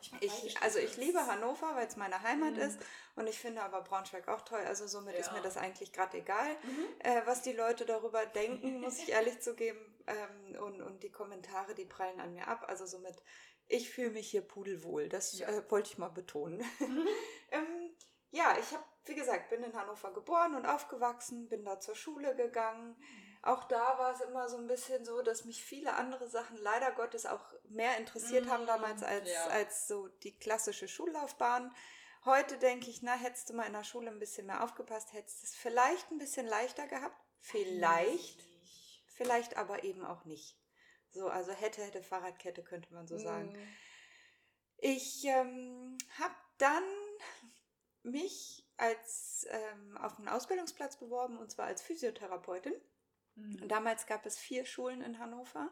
[0.01, 2.59] Ich Ich, also ich liebe Hannover, weil es meine Heimat Mhm.
[2.61, 2.79] ist
[3.15, 4.61] und ich finde aber Braunschweig auch toll.
[4.65, 5.33] Also somit ist Ja.
[5.33, 6.85] mir das eigentlich gerade egal, Mhm.
[6.99, 9.79] äh, was die Leute darüber denken, muss ich ehrlich zugeben.
[10.07, 12.65] Ähm, und, und die Kommentare, die prallen an mir ab.
[12.67, 13.15] Also somit,
[13.67, 15.09] ich fühle mich hier pudelwohl.
[15.09, 15.47] Das Ja.
[15.49, 16.63] äh, wollte ich mal betonen.
[16.79, 17.07] Mhm.
[17.51, 17.95] Ähm,
[18.29, 22.35] ja, ich habe, wie gesagt, bin in Hannover geboren und aufgewachsen, bin da zur Schule
[22.35, 22.95] gegangen.
[23.41, 26.91] Auch da war es immer so ein bisschen so, dass mich viele andere Sachen leider
[26.91, 29.47] Gottes auch mehr interessiert haben Mm, damals als, ja.
[29.47, 31.73] als so die klassische Schullaufbahn.
[32.25, 35.41] Heute denke ich, na, hättest du mal in der Schule ein bisschen mehr aufgepasst, hättest
[35.41, 37.15] du es vielleicht ein bisschen leichter gehabt.
[37.39, 38.45] Vielleicht,
[39.07, 40.57] vielleicht aber eben auch nicht.
[41.11, 43.53] So, also hätte, hätte Fahrradkette, könnte man so sagen.
[43.53, 43.67] Mhm.
[44.77, 46.83] Ich ähm, habe dann
[48.03, 52.73] mich als ähm, auf einen Ausbildungsplatz beworben und zwar als Physiotherapeutin.
[53.39, 53.67] Mhm.
[53.67, 55.69] Damals gab es vier Schulen in Hannover.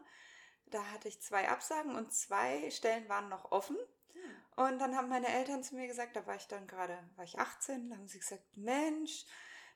[0.66, 3.76] Da hatte ich zwei Absagen und zwei Stellen waren noch offen.
[4.14, 4.64] Mhm.
[4.64, 7.38] Und dann haben meine Eltern zu mir gesagt, da war ich dann gerade, war ich
[7.38, 9.24] 18, da haben sie gesagt, Mensch,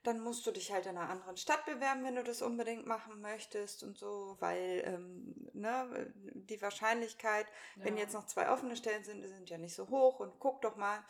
[0.03, 3.21] dann musst du dich halt in einer anderen Stadt bewerben, wenn du das unbedingt machen
[3.21, 8.03] möchtest und so, weil ähm, ne, die Wahrscheinlichkeit, wenn Ja.
[8.03, 10.99] jetzt noch zwei offene Stellen sind, sind ja nicht so hoch und guck doch mal.
[10.99, 11.05] Und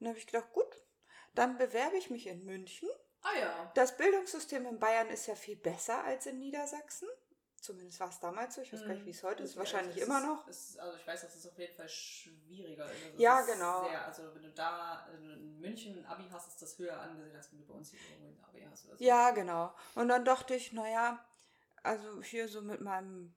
[0.00, 0.80] dann habe ich gedacht, gut,
[1.34, 2.88] dann bewerbe ich mich in München.
[3.34, 3.70] Ah ja.
[3.74, 7.08] Das Bildungssystem in Bayern ist ja viel besser als in Niedersachsen.
[7.60, 8.62] Zumindest war es damals so.
[8.62, 9.56] Ich weiß gar nicht, wie es heute ist.
[9.56, 10.48] Wahrscheinlich es immer ist- noch.
[10.48, 13.04] ist, also ich weiß, dass es auf jeden Fall schwieriger ist.
[13.04, 13.88] Also Ja, ist genau.
[13.88, 17.50] Sehr, also wenn du da in München ein Abi hast, ist das höher angesehen, als
[17.50, 19.04] wenn du bei uns hier irgendwo ein Abi hast oder so.
[19.04, 19.74] Ja, genau.
[19.96, 21.22] Und dann dachte ich, naja,
[21.82, 23.34] also hier so mit meinem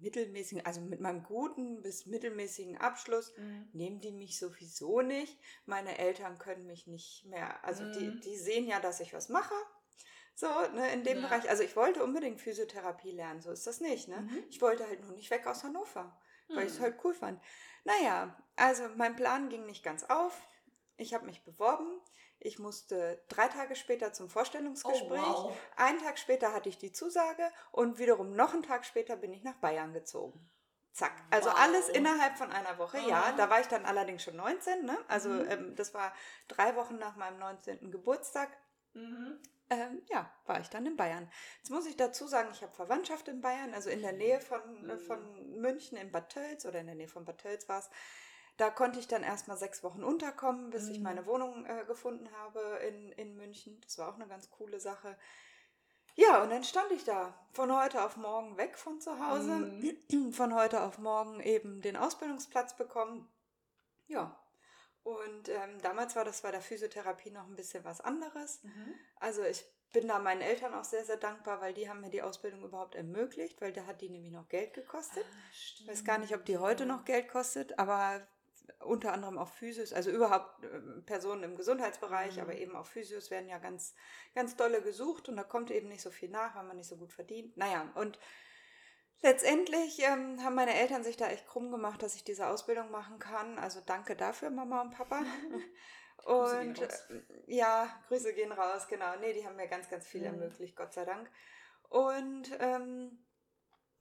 [0.00, 3.68] mittelmäßigen, also mit meinem guten bis mittelmäßigen Abschluss, Mhm.
[3.72, 5.38] nehmen die mich sowieso nicht.
[5.66, 8.20] Meine Eltern können mich nicht mehr, also die, Mhm.
[8.20, 9.54] die sehen ja, dass ich was mache.
[10.36, 11.28] So, ne, in dem Ja.
[11.28, 11.48] Bereich.
[11.48, 14.22] Also ich wollte unbedingt Physiotherapie lernen, so ist das nicht, ne?
[14.22, 14.44] Mhm.
[14.50, 16.82] Ich wollte halt nur nicht weg aus Hannover, weil ich es Mhm.
[16.84, 17.40] halt cool fand.
[17.84, 20.36] Naja, also mein Plan ging nicht ganz auf.
[20.96, 22.00] Ich habe mich beworben.
[22.44, 25.22] Ich musste drei Tage später zum Vorstellungsgespräch.
[25.34, 25.56] Oh, wow.
[25.76, 29.42] Einen Tag später hatte ich die Zusage und wiederum noch einen Tag später bin ich
[29.44, 30.38] nach Bayern gezogen.
[30.92, 31.12] Zack.
[31.30, 31.56] Also Wow.
[31.58, 32.98] alles innerhalb von einer Woche.
[33.08, 33.32] Ja, Ah.
[33.32, 34.84] da war ich dann allerdings schon 19.
[34.84, 34.96] Ne?
[35.08, 35.46] Also Mhm.
[35.50, 36.12] ähm, das war
[36.46, 37.90] drei Wochen nach meinem 19.
[37.90, 38.50] Geburtstag.
[38.92, 39.40] Mhm.
[39.70, 41.30] Ähm, ja, war ich dann in Bayern.
[41.60, 44.60] Jetzt muss ich dazu sagen, ich habe Verwandtschaft in Bayern, also in der Nähe von,
[44.90, 45.00] äh, Mhm.
[45.00, 47.88] von München, in Bad Tölz oder in der Nähe von Bad Tölz war es.
[48.56, 51.04] Da konnte ich dann erstmal sechs Wochen unterkommen, bis ich Mhm.
[51.04, 53.80] meine Wohnung äh, gefunden habe in, in München.
[53.82, 55.18] Das war auch eine ganz coole Sache.
[56.14, 59.50] Ja, und dann stand ich da von heute auf morgen weg von zu Hause,
[60.10, 60.32] Mhm.
[60.32, 63.28] von heute auf morgen eben den Ausbildungsplatz bekommen.
[64.06, 64.38] Ja,
[65.02, 68.62] und ähm, damals war das bei der Physiotherapie noch ein bisschen was anderes.
[68.62, 68.94] Mhm.
[69.16, 72.22] Also ich bin da meinen Eltern auch sehr, sehr dankbar, weil die haben mir die
[72.22, 75.24] Ausbildung überhaupt ermöglicht, weil da hat die nämlich noch Geld gekostet.
[75.52, 78.26] Ich weiß gar nicht, ob die heute noch Geld kostet, aber
[78.84, 82.42] unter anderem auch Physios, also überhaupt äh, Personen im Gesundheitsbereich, Mhm.
[82.42, 83.94] aber eben auch Physios werden ja ganz,
[84.34, 86.96] ganz dolle gesucht und da kommt eben nicht so viel nach, weil man nicht so
[86.96, 87.56] gut verdient.
[87.56, 88.18] Naja, und
[89.22, 93.18] letztendlich ähm, haben meine Eltern sich da echt krumm gemacht, dass ich diese Ausbildung machen
[93.18, 93.58] kann.
[93.58, 95.22] Also danke dafür, Mama und Papa.
[96.24, 96.88] Und äh,
[97.48, 99.14] ja, Grüße gehen raus, genau.
[99.20, 100.26] Nee, die haben mir ganz, ganz viel Mhm.
[100.40, 101.30] ermöglicht, Gott sei Dank.
[101.90, 103.18] Und ähm,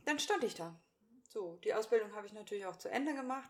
[0.05, 0.79] dann stand ich da.
[1.27, 3.49] So, die Ausbildung habe ich natürlich auch zu Ende gemacht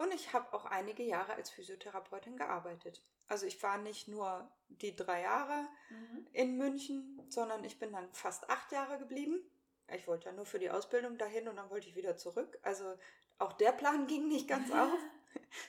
[0.00, 3.02] und ich habe auch einige Jahre als Physiotherapeutin gearbeitet.
[3.28, 6.26] Also ich war nicht nur die drei Jahre Mhm.
[6.32, 9.40] in München, sondern ich bin dann fast acht Jahre geblieben.
[9.92, 12.58] Ich wollte ja nur für die Ausbildung dahin und dann wollte ich wieder zurück.
[12.62, 12.96] Also
[13.38, 14.90] auch der Plan ging nicht ganz auf.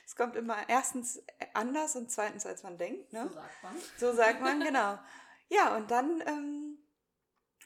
[0.06, 1.22] Es kommt immer erstens
[1.54, 3.12] anders und zweitens, als man denkt.
[3.12, 3.28] Ne?
[3.28, 3.76] So sagt man.
[3.98, 4.98] So sagt man, genau.
[5.48, 6.78] Ja, und dann ähm,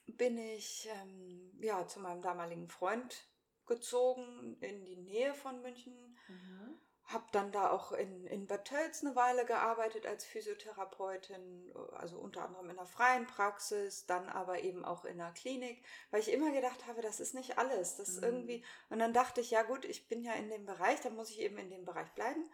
[0.07, 3.25] bin ich ähm, ja, zu meinem damaligen Freund
[3.67, 6.17] gezogen in die Nähe von München.
[6.29, 6.79] Mhm.
[7.05, 12.45] Habe dann da auch in, in Bad Tölz eine Weile gearbeitet als Physiotherapeutin, also unter
[12.45, 16.51] anderem in der freien Praxis, dann aber eben auch in der Klinik, weil ich immer
[16.51, 17.97] gedacht habe, das ist nicht alles.
[17.97, 18.25] Das ist Mhm.
[18.25, 18.65] irgendwie.
[18.91, 21.41] Und dann dachte ich, ja gut, ich bin ja in dem Bereich, dann muss ich
[21.41, 22.51] eben in dem Bereich bleiben.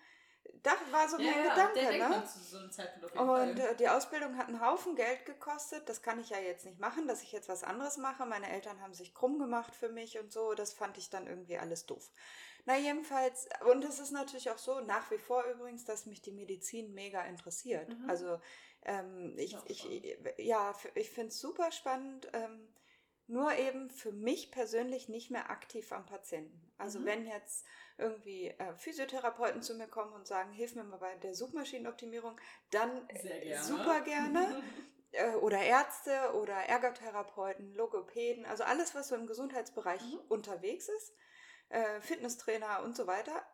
[0.62, 1.74] Das war so mein Gedanke.
[1.74, 2.16] der denkt ne?
[2.16, 3.58] man zu so einem Zeitpunkt Und Fall.
[3.58, 5.88] äh, die Ausbildung hat einen Haufen Geld gekostet.
[5.88, 8.26] Das kann ich ja jetzt nicht machen, dass ich jetzt was anderes mache.
[8.26, 10.54] Meine Eltern haben sich krumm gemacht für mich und so.
[10.54, 12.10] Das fand ich dann irgendwie alles doof.
[12.64, 16.30] Na, jedenfalls, und es ist natürlich auch so, nach wie vor übrigens, dass mich die
[16.30, 17.88] Medizin mega interessiert.
[17.88, 18.08] Mhm.
[18.08, 18.40] Also,
[18.84, 19.88] ähm, ich, Ja, ich,
[20.38, 22.28] ja, ich finde es super spannend.
[22.32, 22.68] Ähm,
[23.26, 26.72] nur eben für mich persönlich nicht mehr aktiv am Patienten.
[26.78, 27.04] Also Mhm.
[27.06, 27.64] wenn jetzt
[27.98, 32.38] irgendwie äh, Physiotherapeuten zu mir kommen und sagen, hilf mir mal bei der Suchmaschinenoptimierung,
[32.70, 33.62] dann gerne.
[33.62, 34.56] super gerne.
[35.12, 40.20] Äh, oder Ärzte oder Ergotherapeuten, Logopäden, also alles, was so im Gesundheitsbereich Mhm.
[40.30, 41.12] unterwegs ist,
[41.68, 43.44] äh, Fitnesstrainer und so weiter,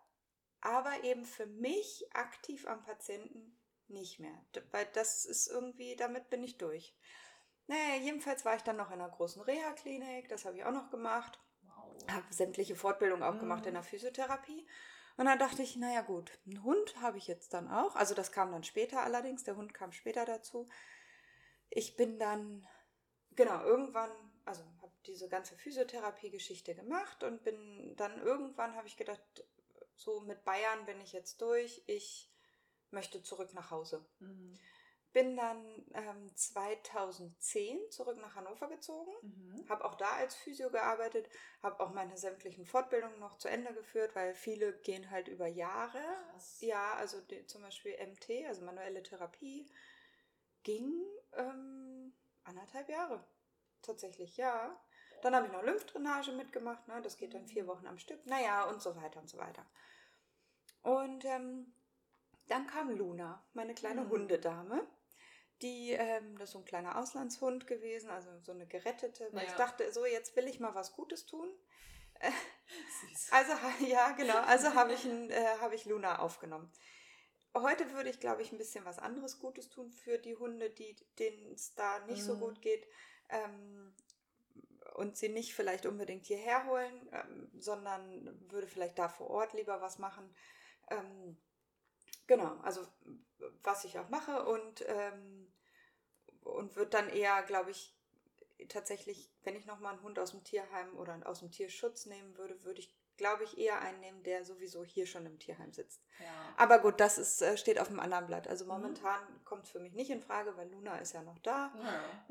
[0.61, 6.43] aber eben für mich aktiv am Patienten nicht mehr, weil das ist irgendwie, damit bin
[6.45, 6.97] ich durch.
[7.69, 10.91] Naja, jedenfalls war ich dann noch in einer großen Reha-Klinik, das habe ich auch noch
[10.91, 12.15] gemacht wow.
[12.15, 13.69] habe sämtliche Fortbildungen auch gemacht Mhm.
[13.69, 14.67] in der Physiotherapie.
[15.17, 17.97] Und dann dachte ich, naja gut, einen Hund habe ich jetzt dann auch.
[17.97, 20.69] Also das kam dann später allerdings, der Hund kam später dazu.
[21.71, 22.67] Ich bin dann,
[23.33, 24.11] genau, irgendwann,
[24.45, 29.21] also habe diese ganze Physiotherapie-Geschichte gemacht und bin dann irgendwann, habe ich gedacht,
[29.97, 32.31] so mit Bayern bin ich jetzt durch, ich
[32.91, 34.07] möchte zurück nach Hause.
[34.21, 34.55] Mhm.
[35.19, 39.69] Bin dann ähm, 2010 zurück nach Hannover gezogen Mhm.
[39.69, 41.29] habe auch da als Physio gearbeitet,
[41.61, 46.01] habe auch meine sämtlichen Fortbildungen noch zu Ende geführt, weil viele gehen halt über Jahre.
[46.31, 46.61] Krass.
[46.61, 49.69] Ja, also die, zum Beispiel MT, also manuelle Therapie,
[50.63, 50.93] ging
[51.33, 52.13] ähm,
[52.45, 53.25] anderthalb Jahre.
[53.83, 54.79] Tatsächlich, ja.
[55.23, 57.03] Dann habe ich noch Lymphdrainage mitgemacht, ne?
[57.03, 58.25] das geht dann vier Wochen am Stück.
[58.27, 59.67] Naja, und so weiter und so weiter.
[60.83, 61.75] Und ähm,
[62.49, 64.11] dann kam Luna, meine kleine Mhm.
[64.11, 64.87] Hundedame.
[65.63, 69.51] Die, ähm, das ist so ein kleiner Auslandshund gewesen, also so eine gerettete, weil Ja.
[69.51, 71.49] ich dachte, so jetzt will ich mal was Gutes tun.
[72.21, 73.29] Süß.
[73.33, 73.53] Also
[73.87, 76.71] ja, genau, also habe ich, ein- äh, habe ich Luna aufgenommen.
[77.55, 80.95] Heute würde ich, glaube ich, ein bisschen was anderes Gutes tun für die Hunde, die
[81.19, 82.41] denen es da nicht so Mhm.
[82.41, 82.87] gut geht.
[83.31, 83.95] Ähm,
[84.95, 89.81] und sie nicht vielleicht unbedingt hierher holen, ähm, sondern würde vielleicht da vor Ort lieber
[89.81, 90.35] was machen.
[90.91, 91.37] Ähm,
[92.29, 92.87] genau, also
[93.65, 95.53] was ich auch mache und, ähm,
[96.43, 97.97] und wird dann eher, glaube ich,
[98.69, 102.63] tatsächlich, wenn ich nochmal einen Hund aus dem Tierheim oder aus dem Tierschutz nehmen würde,
[102.65, 106.01] würde ich glaube ich, eher einen nehmen, der sowieso hier schon im Tierheim sitzt.
[106.21, 106.27] Ja.
[106.57, 108.49] Aber gut, das ist, äh, steht auf dem anderen Blatt.
[108.49, 108.71] Also Mhm.
[108.71, 111.73] momentan kommt es für mich nicht in Frage, weil Luna ist ja noch da.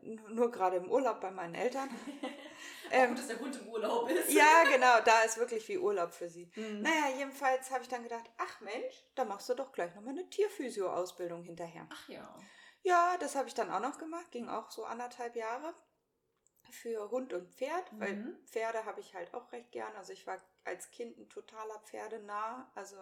[0.02, 1.89] N- Nur gerade im Urlaub bei meinen Eltern.
[2.89, 4.32] Ähm, gut, dass der Hund im Urlaub ist.
[4.32, 6.50] ja, genau, da ist wirklich wie Urlaub für sie.
[6.56, 6.82] Mhm.
[6.84, 10.28] Naja, jedenfalls habe ich dann gedacht, ach Mensch, da machst du doch gleich nochmal eine
[10.30, 11.86] Tierphysio-Ausbildung hinterher.
[11.91, 12.34] Ach ja.
[12.84, 15.73] Ja, das habe ich dann auch noch gemacht, ging auch so anderthalb Jahre
[16.71, 18.38] für Hund und Pferd, weil Mhm.
[18.45, 19.95] Pferde habe ich halt auch recht gern.
[19.95, 22.69] Also ich war als Kind ein totaler Pferdenah.
[22.75, 22.97] Also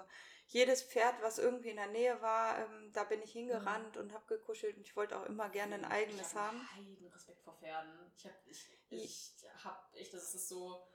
[0.47, 4.25] jedes Pferd, was irgendwie in der Nähe war, ähm, da bin ich hingerannt und habe
[4.27, 6.69] gekuschelt und ich wollte auch immer gerne ein eigenes ich hab haben.
[6.75, 8.11] Heiden Respekt vor Pferden.
[8.15, 10.87] Ich hab, ich, ich hab echt, das ist so.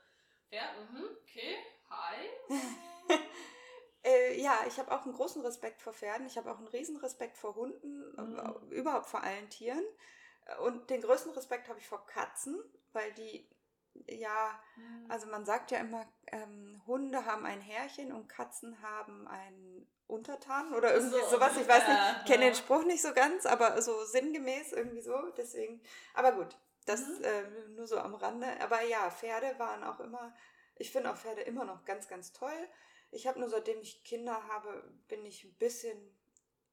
[0.49, 1.57] Pferd, mhm, okay,
[1.89, 2.29] hi.
[4.03, 6.25] Äh, ja, ich habe auch einen großen Respekt vor Pferden.
[6.25, 8.71] Ich habe auch einen riesen Respekt vor Hunden, Mhm.
[8.71, 9.83] überhaupt vor allen Tieren.
[10.45, 12.59] Äh, Und den größten Respekt habe ich vor Katzen,
[12.93, 13.47] weil die,
[14.07, 14.59] ja,
[15.09, 20.73] Also man sagt ja immer, ähm, Hunde haben ein Herrchen und Katzen haben einen Untertan
[20.73, 21.53] oder irgendwie So, sowas.
[21.57, 22.51] Ich weiß ja, nicht, ich kenne ja.
[22.51, 25.29] den Spruch nicht so ganz, aber so sinngemäß irgendwie so.
[25.37, 25.81] Deswegen,
[26.13, 27.23] aber gut, das Mhm.
[27.23, 28.47] ähm, nur so am Rande.
[28.61, 30.33] Aber ja, Pferde waren auch immer,
[30.75, 32.67] ich finde auch Pferde immer noch ganz, ganz toll.
[33.11, 35.97] Ich habe nur seitdem ich Kinder habe, bin ich ein bisschen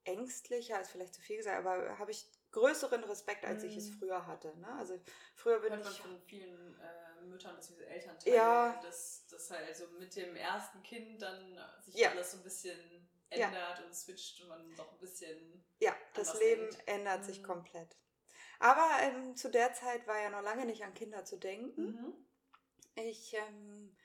[0.04, 3.98] ängstlicher, ist vielleicht zu viel gesagt, aber habe ich größeren Respekt, als ich es Mhm.
[3.98, 4.56] früher hatte.
[4.58, 4.68] Ne?
[4.78, 4.98] Also
[5.34, 8.80] früher bin Hört man ich von vielen äh, Müttern, beziehungsweise Elternteilen, Ja.
[8.82, 12.10] dass das halt so mit dem ersten Kind dann sich Ja.
[12.10, 13.46] alles so ein bisschen Ja.
[13.48, 15.64] ändert und switcht und man doch ein bisschen.
[15.80, 16.88] Ja, das Leben denkt.
[16.88, 17.46] ändert sich Mhm.
[17.46, 17.96] komplett.
[18.60, 21.82] Aber ähm, zu der Zeit war ja noch lange nicht an Kinder zu denken.
[21.84, 22.26] Mhm.
[22.96, 23.96] Ich ähm,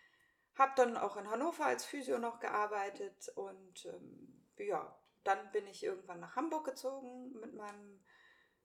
[0.55, 5.83] habe dann auch in Hannover als Physio noch gearbeitet und ähm, ja, dann bin ich
[5.83, 8.03] irgendwann nach Hamburg gezogen mit meinem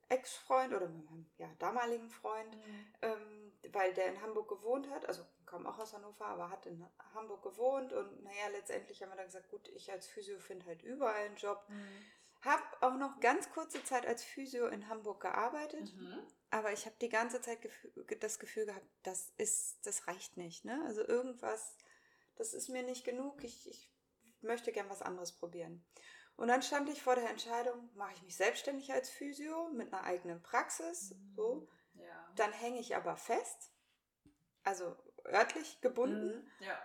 [0.09, 2.57] Ex-Freund oder mit meinem ja, damaligen Freund,
[3.03, 6.85] ähm, weil der in Hamburg gewohnt hat, also kam auch aus Hannover, aber hat in
[7.15, 10.83] Hamburg gewohnt und naja, letztendlich haben wir dann gesagt, gut, ich als Physio finde halt
[10.83, 11.65] überall einen Job.
[11.69, 11.89] Mhm.
[12.43, 16.21] Hab auch noch ganz kurze Zeit als Physio in Hamburg gearbeitet, Mhm.
[16.51, 17.59] aber ich habe die ganze Zeit
[18.21, 20.65] das Gefühl gehabt, das ist, das reicht nicht.
[20.65, 20.81] Ne?
[20.87, 21.77] Also irgendwas,
[22.37, 23.43] das ist mir nicht genug.
[23.43, 23.91] Ich, ich
[24.41, 25.85] möchte gern was anderes probieren.
[26.39, 30.05] Und dann stand ich vor der Entscheidung, mache ich mich selbstständig als Physio mit einer
[30.05, 31.69] eigenen Praxis, so.
[31.95, 32.33] Ja.
[32.37, 33.73] Dann hänge ich aber fest,
[34.63, 34.97] also
[35.27, 36.65] örtlich gebunden, Mhm.
[36.67, 36.81] Ja.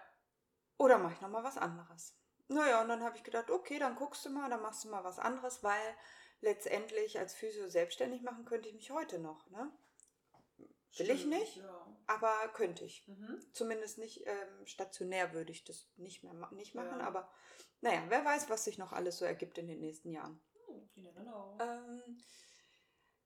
[0.77, 2.17] oder mache ich nochmal was anderes?
[2.47, 5.03] Naja, und dann habe ich gedacht, okay, dann guckst du mal, dann machst du mal
[5.03, 5.95] was anderes, weil
[6.41, 9.71] letztendlich als Physio selbstständig machen könnte ich mich heute noch, ne?
[10.97, 11.57] Will ich nicht.
[11.57, 11.87] Ja.
[12.07, 13.07] Aber könnte ich.
[13.07, 13.39] Mhm.
[13.53, 17.07] Zumindest nicht ähm, stationär würde ich das nicht mehr ma nicht machen, Ja.
[17.07, 17.31] aber
[17.81, 20.39] naja, wer weiß, was sich noch alles so ergibt in den nächsten Jahren.
[20.67, 21.57] Oh.
[21.59, 22.17] Ähm,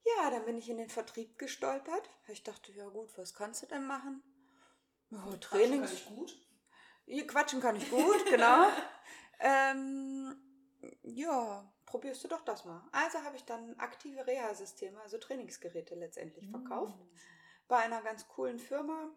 [0.04, 2.08] ja, dann bin ich in den Vertrieb gestolpert.
[2.28, 4.22] Ich dachte, ja gut, was kannst du denn machen?
[5.10, 5.90] Ja, Quatschen Trainings.
[5.90, 6.48] kann ich gut.
[7.06, 8.68] Ja, Quatschen kann ich gut, genau.
[9.40, 10.36] ähm,
[11.02, 12.86] ja, probierst du doch das mal.
[12.92, 16.98] Also habe ich dann aktive Reha-Systeme, also Trainingsgeräte letztendlich verkauft.
[16.98, 17.10] Mhm.
[17.68, 19.10] Bei einer ganz coolen Firma,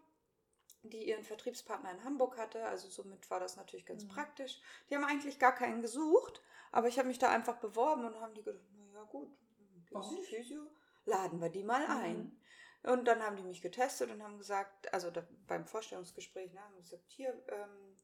[0.82, 2.64] die ihren Vertriebspartner in Hamburg hatte.
[2.66, 4.08] Also somit war das natürlich ganz Mhm.
[4.08, 4.60] praktisch.
[4.88, 8.34] Die haben eigentlich gar keinen gesucht, aber ich habe mich da einfach beworben und haben
[8.34, 9.30] die gedacht, naja gut,
[9.90, 10.22] Warum?
[10.22, 10.70] Physio,
[11.04, 11.90] laden wir die mal Mhm.
[12.02, 12.42] ein.
[12.84, 16.76] Und dann haben die mich getestet und haben gesagt, also da, beim Vorstellungsgespräch, ne, haben
[16.76, 18.00] gesagt, hier, ähm,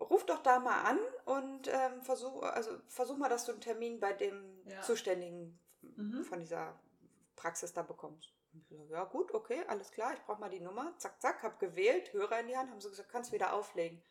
[0.00, 4.00] ruf doch da mal an und ähm, versuch, also versuch mal, dass du einen Termin
[4.00, 4.82] bei dem Ja.
[4.82, 6.24] Zuständigen Mhm.
[6.24, 6.78] von dieser
[7.36, 8.33] Praxis da bekommst.
[8.90, 10.94] Ja gut, okay, alles klar, ich brauche mal die Nummer.
[10.98, 14.02] Zack, zack, hab gewählt, Hörer in die Hand, haben sie gesagt, kannst wieder auflegen.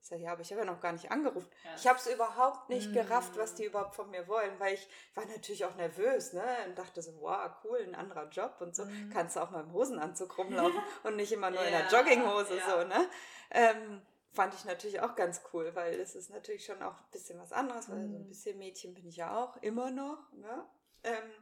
[0.00, 1.48] Ich sage, ja, aber ich habe ja noch gar nicht angerufen.
[1.64, 1.70] Ja.
[1.76, 2.94] Ich habe es überhaupt nicht Mm.
[2.94, 6.44] gerafft, was die überhaupt von mir wollen, weil ich war natürlich auch nervös, ne?
[6.66, 8.84] Und dachte so, wow, cool, ein anderer Job und so.
[8.84, 9.10] Mhm.
[9.12, 12.56] Kannst du auch mal im Hosenanzug rumlaufen und nicht immer nur in der Ja, Jogginghose,
[12.56, 12.70] ja.
[12.82, 13.08] so, ne?
[13.50, 17.40] Ähm, fand ich natürlich auch ganz cool, weil es ist natürlich schon auch ein bisschen
[17.40, 18.28] was anderes, weil so ein Mhm.
[18.28, 20.64] bisschen Mädchen bin ich ja auch, immer noch, ne?
[21.02, 21.32] Ähm,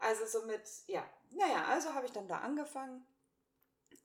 [0.00, 3.06] also somit, ja, naja, also habe ich dann da angefangen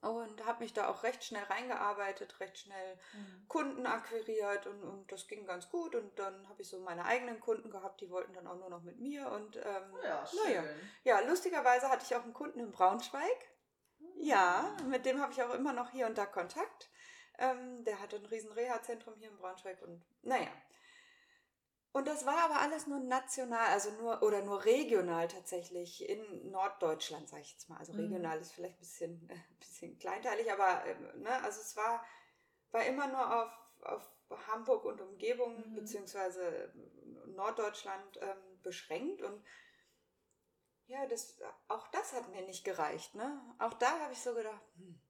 [0.02, 3.48] und habe mich da auch recht schnell reingearbeitet, recht schnell Mhm.
[3.48, 7.40] Kunden akquiriert und, und das ging ganz gut und dann habe ich so meine eigenen
[7.40, 10.38] Kunden gehabt, die wollten dann auch nur noch mit mir und ähm, Ja, schön.
[10.44, 10.64] naja.
[11.04, 13.50] Ja, lustigerweise hatte ich auch einen Kunden in Braunschweig.
[14.16, 16.90] Ja, mit dem habe ich auch immer noch hier und da Kontakt.
[17.38, 20.48] Ähm, der hatte ein riesen Reha-Zentrum hier in Braunschweig und naja.
[21.96, 27.26] Und das war aber alles nur national, also nur oder nur regional tatsächlich in Norddeutschland,
[27.26, 27.78] sage ich jetzt mal.
[27.78, 28.02] Also Mhm.
[28.02, 32.04] regional ist vielleicht ein bisschen, ein bisschen kleinteilig, aber ähm, ne, also es war,
[32.70, 35.74] war immer nur auf, auf Hamburg und Umgebung Mhm.
[35.74, 36.70] beziehungsweise
[37.28, 39.42] Norddeutschland ähm, beschränkt und
[40.88, 43.14] ja, das, auch das hat mir nicht gereicht.
[43.14, 43.40] Ne?
[43.58, 45.00] Auch da habe ich so gedacht, hm,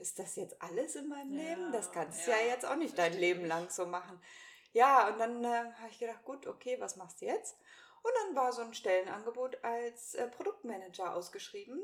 [0.00, 1.72] ist das jetzt alles in meinem Ja, Leben?
[1.72, 4.20] Das kannst du ja, jetzt auch nicht dein Leben lang so machen.
[4.72, 7.58] Ja, und dann äh, habe ich gedacht, gut, okay, was machst du jetzt?
[8.02, 11.80] Und dann war so ein Stellenangebot als äh, Produktmanager ausgeschrieben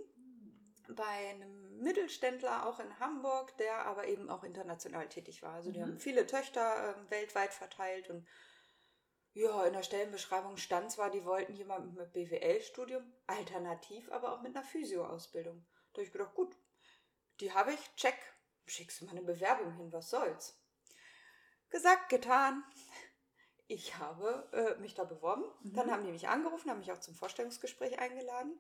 [0.89, 5.55] bei einem Mittelständler auch in Hamburg, der aber eben auch international tätig war.
[5.55, 5.83] Also die Mhm.
[5.83, 8.27] haben viele Töchter ähm, weltweit verteilt und
[9.35, 14.57] ja, in der Stellenbeschreibung stand zwar, die wollten jemanden mit BWL-Studium, alternativ aber auch mit
[14.57, 15.65] einer Physio-Ausbildung.
[15.93, 16.57] Da habe ich gedacht, gut,
[17.41, 18.17] die habe ich, check,
[18.67, 20.61] schickst du mal eine Bewerbung hin, was soll's.
[21.71, 22.65] Gesagt, getan.
[23.67, 25.45] Ich habe äh, mich da beworben.
[25.63, 25.75] Mhm.
[25.75, 28.59] Dann haben die mich angerufen, haben mich auch zum Vorstellungsgespräch eingeladen.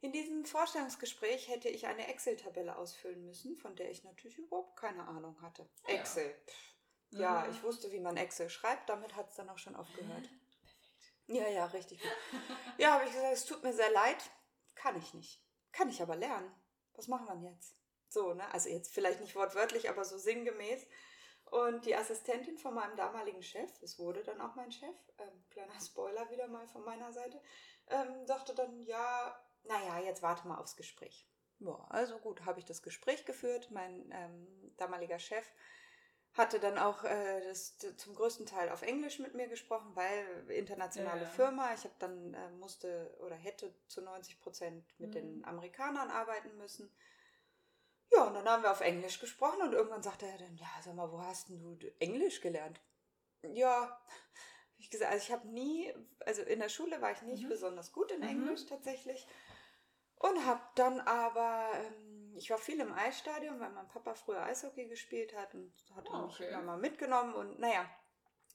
[0.00, 5.08] In diesem Vorstellungsgespräch hätte ich eine Excel-Tabelle ausfüllen müssen, von der ich natürlich überhaupt keine
[5.08, 5.66] Ahnung hatte.
[5.88, 5.94] Ja.
[5.94, 6.34] Excel.
[6.46, 6.74] Pff.
[7.10, 7.52] Ja, Mhm.
[7.52, 8.88] ich wusste, wie man Excel schreibt.
[8.90, 10.28] Damit hat es dann auch schon aufgehört.
[11.26, 12.02] Ja, ja, richtig.
[12.76, 14.18] Ja, habe ich gesagt, es tut mir sehr leid.
[14.74, 15.42] Kann ich nicht.
[15.72, 16.52] Kann ich aber lernen.
[16.94, 17.74] Was machen wir denn jetzt?
[18.08, 18.52] So, ne?
[18.52, 20.86] Also jetzt vielleicht nicht wortwörtlich, aber so sinngemäß.
[21.62, 25.78] Und die Assistentin von meinem damaligen Chef, es wurde dann auch mein Chef, ähm, kleiner
[25.80, 27.40] Spoiler wieder mal von meiner Seite,
[27.88, 31.28] ähm, sagte dann, ja, naja, jetzt warte mal aufs Gespräch.
[31.60, 33.70] Ja, also gut, habe ich das Gespräch geführt.
[33.70, 35.46] Mein ähm, damaliger Chef
[36.32, 41.22] hatte dann auch äh, das zum größten Teil auf Englisch mit mir gesprochen, weil internationale
[41.22, 41.28] Ja.
[41.28, 41.72] Firma.
[41.74, 45.12] Ich habe dann äh, musste oder hätte zu 90 Prozent mit Mhm.
[45.12, 46.90] den Amerikanern arbeiten müssen.
[48.12, 50.94] Ja, und dann haben wir auf Englisch gesprochen und irgendwann sagte er dann, ja, sag
[50.94, 52.80] mal, wo hast denn du Englisch gelernt?
[53.42, 54.00] Ja,
[54.78, 57.48] ich gesagt, also ich habe nie, also in der Schule war ich nicht Mhm.
[57.48, 58.28] besonders gut in Mhm.
[58.28, 59.26] Englisch tatsächlich
[60.16, 64.86] und habe dann aber, ähm, ich war viel im Eisstadion, weil mein Papa früher Eishockey
[64.88, 66.50] gespielt hat und hat mich okay.
[66.50, 67.88] immer mal mitgenommen und naja,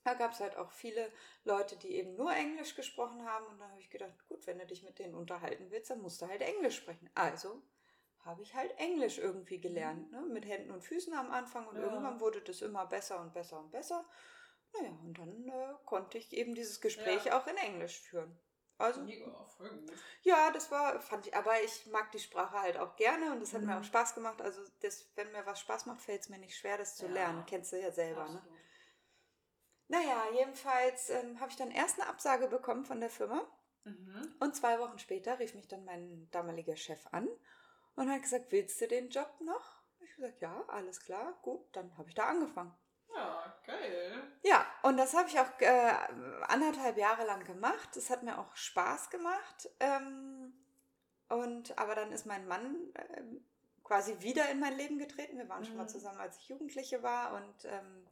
[0.03, 1.11] da gab es halt auch viele
[1.43, 4.65] Leute, die eben nur Englisch gesprochen haben und dann habe ich gedacht, gut, wenn du
[4.65, 7.09] dich mit denen unterhalten willst, dann musst du halt Englisch sprechen.
[7.15, 7.61] Also
[8.25, 10.21] habe ich halt Englisch irgendwie gelernt, ne?
[10.21, 11.83] mit Händen und Füßen am Anfang und Ja.
[11.83, 14.05] irgendwann wurde das immer besser und besser und besser.
[14.73, 18.37] Naja, und dann äh, konnte ich eben dieses Gespräch auch in Englisch führen.
[18.77, 19.91] Also, Mega, voll gut.
[20.21, 23.53] ja, das war, fand ich, aber ich mag die Sprache halt auch gerne und es
[23.53, 23.79] hat mir Mhm.
[23.81, 24.41] auch Spaß gemacht.
[24.41, 27.13] Also, das, wenn mir was Spaß macht, fällt es mir nicht schwer, das zu Ja.
[27.13, 27.45] lernen.
[27.45, 28.37] Kennst du ja selber, ne?
[28.37, 28.59] Absolut.
[29.87, 33.41] Naja, jedenfalls ähm, habe ich dann erst eine Absage bekommen von der Firma
[33.85, 34.35] Mhm.
[34.39, 37.27] und zwei Wochen später rief mich dann mein damaliger Chef an
[37.99, 39.81] und hat gesagt, willst du den Job noch?
[39.99, 42.73] Ich habe gesagt, ja, alles klar, gut, dann habe ich da angefangen.
[43.13, 44.23] Ja, geil.
[44.43, 45.93] Ja, und das habe ich auch äh,
[46.47, 47.97] anderthalb Jahre lang gemacht.
[47.97, 49.69] Es hat mir auch Spaß gemacht.
[49.79, 50.53] Ähm,
[51.27, 52.77] und aber dann ist mein Mann
[53.17, 53.43] ähm,
[53.83, 55.37] quasi wieder in mein Leben getreten.
[55.37, 55.89] Wir waren schon mal Mhm.
[55.89, 57.33] zusammen, als ich Jugendliche war.
[57.33, 58.05] Und ähm,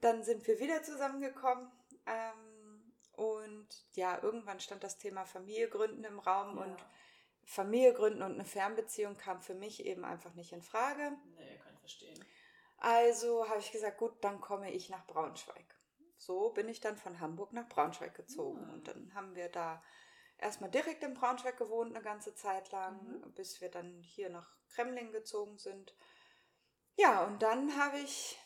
[0.00, 1.70] dann sind wir wieder zusammengekommen.
[2.06, 6.56] Ähm, und ja, irgendwann stand das Thema Familie gründen im Raum.
[6.58, 6.64] Ja.
[6.64, 6.86] Und
[7.50, 11.18] Familie gründen und eine Fernbeziehung kam für mich eben einfach nicht in Frage.
[11.36, 12.24] Nee, kann ich verstehen.
[12.76, 15.76] Also habe ich gesagt, gut, dann komme ich nach Braunschweig.
[16.16, 18.62] So bin ich dann von Hamburg nach Braunschweig gezogen.
[18.62, 18.74] Hm.
[18.74, 19.82] Und dann haben wir da
[20.38, 23.34] erstmal direkt in Braunschweig gewohnt, eine ganze Zeit lang, Mhm.
[23.34, 25.96] bis wir dann hier nach Kremling gezogen sind.
[26.94, 28.38] Ja, und dann habe ich,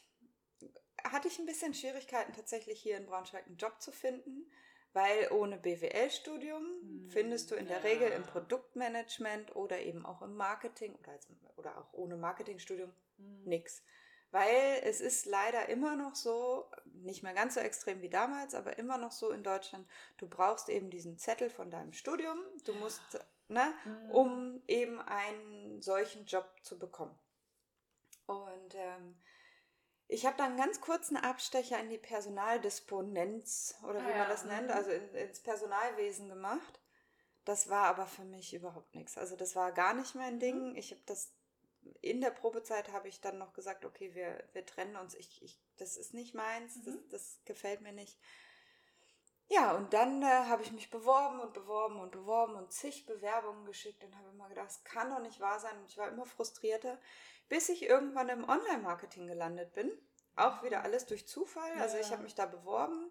[1.05, 4.51] hatte ich ein bisschen Schwierigkeiten, tatsächlich hier in Braunschweig einen Job zu finden,
[4.95, 7.83] weil ohne BWL-Studium Hm, findest du in der ja.
[7.83, 13.45] Regel im Produktmanagement oder eben auch im Marketing oder, als, oder auch ohne Marketingstudium Mhm.
[13.45, 13.83] nix.
[14.31, 18.79] Weil es ist leider immer noch so, nicht mehr ganz so extrem wie damals, aber
[18.79, 23.01] immer noch so in Deutschland, du brauchst eben diesen Zettel von deinem Studium, du musst,
[23.49, 24.11] ne, Mhm.
[24.11, 27.17] um eben einen solchen Job zu bekommen.
[28.27, 29.17] Und ähm,
[30.09, 34.45] ich habe dann einen ganz kurzen Abstecher in die Personaldisponenz oder wie Ah man das
[34.45, 34.75] nennt, mhm.
[34.75, 36.81] also in, ins Personalwesen gemacht.
[37.45, 39.19] Das war aber für mich überhaupt nichts.
[39.19, 40.77] Also das war gar nicht mein Ding.
[40.77, 41.33] Ich habe das
[42.01, 45.15] in der Probezeit habe ich dann noch gesagt, okay, wir, wir trennen uns.
[45.15, 47.09] Ich, ich, das ist nicht meins, das, Mhm.
[47.11, 48.19] das gefällt mir nicht.
[49.55, 53.65] Ja, und dann äh, habe ich mich beworben und beworben und beworben und zig Bewerbungen
[53.67, 55.77] geschickt und habe immer gedacht, das kann doch nicht wahr sein.
[55.79, 56.99] Und ich war immer frustrierter,
[57.49, 59.91] bis ich irgendwann im Online-Marketing gelandet bin.
[60.37, 61.73] Auch wieder alles durch Zufall.
[61.81, 62.13] Also ich Ja.
[62.13, 63.11] habe mich da beworben,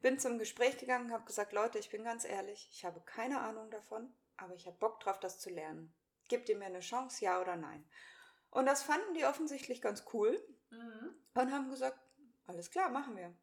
[0.00, 3.70] bin zum Gespräch gegangen, habe gesagt, Leute, ich bin ganz ehrlich, ich habe keine Ahnung
[3.70, 5.92] davon, aber ich habe Bock drauf, das zu lernen.
[6.28, 7.86] Gebt ihr mir eine Chance, ja oder nein?
[8.50, 11.14] Und das fanden die offensichtlich ganz cool Mhm.
[11.34, 11.98] und haben gesagt,
[12.46, 13.34] alles klar, machen wir.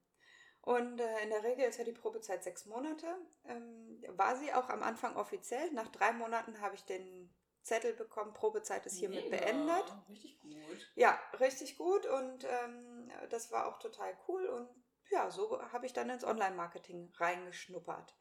[0.61, 3.07] Und äh, in der Regel ist ja die Probezeit sechs Monate.
[3.45, 5.71] Ähm, war sie auch am Anfang offiziell.
[5.71, 9.37] Nach drei Monaten habe ich den Zettel bekommen, Probezeit ist hiermit Mega.
[9.37, 9.85] beendet.
[10.09, 10.91] Richtig gut.
[10.95, 14.69] Ja, richtig gut und ähm, das war auch total cool und
[15.11, 18.15] ja, so habe ich dann ins Online-Marketing reingeschnuppert.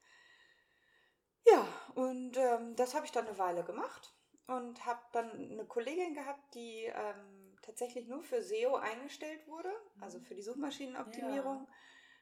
[1.47, 4.15] Ja, und ähm, das habe ich dann eine Weile gemacht
[4.47, 10.21] und habe dann eine Kollegin gehabt, die ähm, tatsächlich nur für SEO eingestellt wurde, also
[10.21, 11.73] für die Suchmaschinenoptimierung, ja.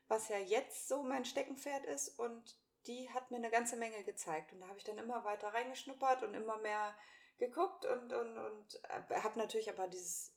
[0.08, 4.52] Was ja jetzt so mein Steckenpferd ist und die hat mir eine ganze Menge gezeigt
[4.52, 6.94] und da habe ich dann immer weiter reingeschnuppert und immer mehr
[7.38, 10.32] geguckt und, und, und äh, habe natürlich aber dieses,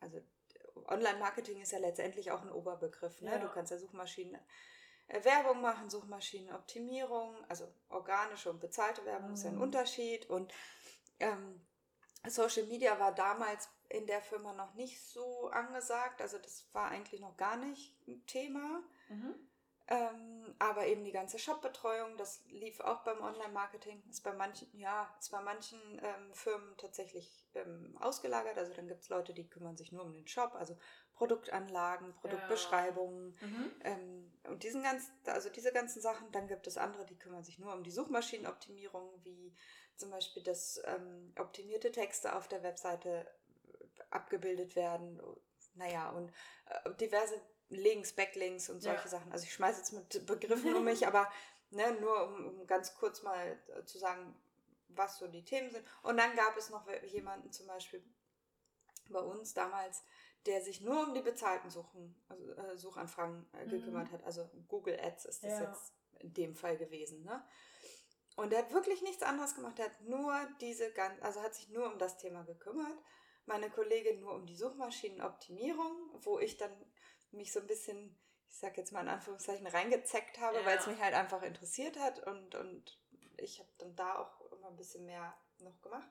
[0.00, 0.20] also
[0.88, 3.20] Online-Marketing ist ja letztendlich auch ein Oberbegriff.
[3.22, 3.32] Ne?
[3.32, 3.38] Ja.
[3.38, 4.38] Du kannst ja Suchmaschinen
[5.08, 9.34] äh, Werbung machen, Suchmaschinenoptimierung, also organische und bezahlte Werbung mhm.
[9.34, 9.62] ist ja ein mhm.
[9.62, 10.28] Unterschied.
[10.28, 10.52] Und
[11.20, 11.64] ähm,
[12.26, 16.20] Social Media war damals in der Firma noch nicht so angesagt.
[16.20, 18.82] Also das war eigentlich noch gar nicht ein Thema.
[19.08, 19.34] Mhm.
[19.88, 25.14] Ähm, aber eben die ganze Shop-Betreuung, das lief auch beim Online-Marketing, ist bei manchen, ja,
[25.20, 28.58] ist bei manchen ähm, Firmen tatsächlich ähm, ausgelagert.
[28.58, 30.76] Also dann gibt es Leute, die kümmern sich nur um den Shop, also
[31.14, 33.46] Produktanlagen, Produktbeschreibungen ja.
[33.46, 33.72] mhm.
[33.84, 36.32] Ähm, und diesen ganzen, also diese ganzen Sachen.
[36.32, 39.54] Dann gibt es andere, die kümmern sich nur um die Suchmaschinenoptimierung, wie
[39.94, 43.26] zum Beispiel, dass ähm, optimierte Texte auf der Webseite
[44.10, 45.20] abgebildet werden.
[45.74, 46.32] Naja, und
[46.66, 49.08] äh, diverse Links, Backlinks und solche ja.
[49.08, 49.32] Sachen.
[49.32, 51.30] Also ich schmeiße jetzt mit Begriffen um mich, aber
[51.70, 54.34] ne, nur um, um ganz kurz mal äh, zu sagen,
[54.88, 55.84] was so die Themen sind.
[56.02, 58.02] Und dann gab es noch jemanden zum Beispiel
[59.08, 60.02] bei uns damals,
[60.46, 63.70] der sich nur um die bezahlten Suchen, also, äh, Suchanfragen äh, mhm.
[63.70, 64.12] gekümmert mhm.
[64.12, 64.24] hat.
[64.24, 65.64] Also Google Ads ist das ja.
[65.64, 67.24] jetzt in dem Fall gewesen.
[67.24, 67.44] Ne?
[68.36, 69.78] Und der hat wirklich nichts anderes gemacht.
[69.78, 72.96] Der hat nur diese ganz, also hat sich nur um das Thema gekümmert.
[73.46, 76.72] Meine Kollegin nur um die Suchmaschinenoptimierung, wo ich dann
[77.36, 78.18] mich so ein bisschen,
[78.48, 80.66] ich sag jetzt mal in Anführungszeichen, reingezeckt habe, ja.
[80.66, 83.00] weil es mich halt einfach interessiert hat und, und
[83.38, 86.10] ich habe dann da auch immer ein bisschen mehr noch gemacht.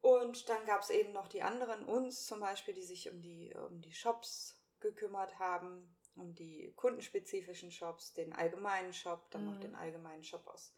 [0.00, 3.54] Und dann gab es eben noch die anderen, uns zum Beispiel, die sich um die,
[3.54, 9.50] um die Shops gekümmert haben, um die kundenspezifischen Shops, den allgemeinen Shop, dann mhm.
[9.52, 10.74] noch den allgemeinen Shop aus,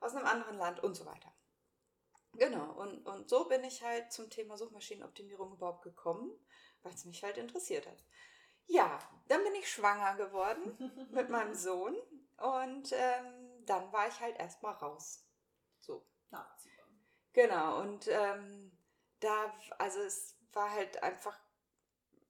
[0.00, 1.32] aus einem anderen Land und so weiter.
[2.34, 6.30] Genau, und, und so bin ich halt zum Thema Suchmaschinenoptimierung überhaupt gekommen,
[6.82, 8.04] weil es mich halt interessiert hat.
[8.66, 8.98] Ja,
[9.28, 11.96] dann bin ich schwanger geworden mit meinem Sohn
[12.38, 15.24] und ähm, dann war ich halt erstmal raus.
[15.80, 16.06] So.
[16.30, 16.86] Nachziehbar.
[17.32, 18.76] Genau, und ähm,
[19.20, 21.38] da, also es war halt einfach,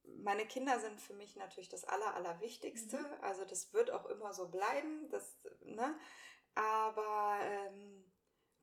[0.05, 2.99] meine Kinder sind für mich natürlich das Aller, Allerwichtigste.
[2.99, 3.23] Mhm.
[3.23, 5.99] Also das wird auch immer so bleiben, das, ne?
[6.55, 8.13] aber ähm,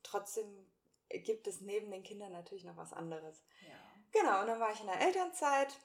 [0.01, 0.71] trotzdem
[1.09, 3.43] gibt es neben den Kindern natürlich noch was anderes.
[3.61, 3.75] Ja.
[4.11, 5.79] Genau, und dann war ich in der Elternzeit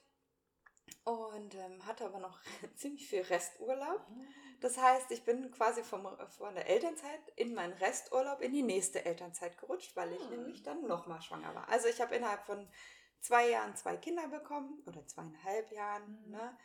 [1.05, 2.41] und ähm, hatte aber noch
[2.76, 4.07] ziemlich viel Resturlaub.
[4.61, 9.05] Das heißt, ich bin quasi vom, von der Elternzeit in meinen Resturlaub in die nächste
[9.05, 10.36] Elternzeit gerutscht, weil ich mhm.
[10.36, 11.68] nämlich dann nochmal schwanger war.
[11.68, 12.68] Also ich habe innerhalb von
[13.20, 16.22] zwei Jahren zwei Kinder bekommen oder zweieinhalb Jahren.
[16.24, 16.30] Mhm.
[16.32, 16.59] Ne?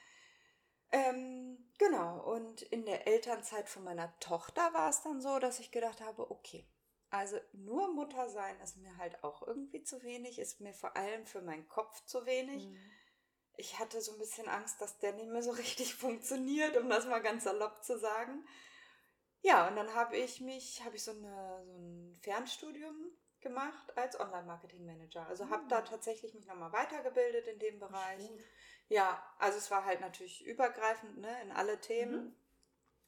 [0.91, 5.71] Ähm, genau, und in der Elternzeit von meiner Tochter war es dann so, dass ich
[5.71, 6.67] gedacht habe, okay,
[7.09, 11.28] also nur Mutter sein ist mir halt auch irgendwie zu wenig, ist mir vor allem
[11.28, 12.67] für meinen Kopf zu wenig.
[12.67, 12.80] Mhm
[13.56, 17.06] ich hatte so ein bisschen Angst, dass der nicht mehr so richtig funktioniert, um das
[17.06, 18.45] mal ganz salopp zu sagen.
[19.41, 22.95] Ja, und dann habe ich mich, habe ich so, eine, so ein Fernstudium
[23.41, 25.28] gemacht als Online-Marketing-Manager.
[25.28, 25.82] Also habe da ah.
[25.82, 28.32] tatsächlich mich nochmal weitergebildet in dem Bereich.
[28.88, 32.38] Ja, also es war halt natürlich übergreifend ne, in alle Themen.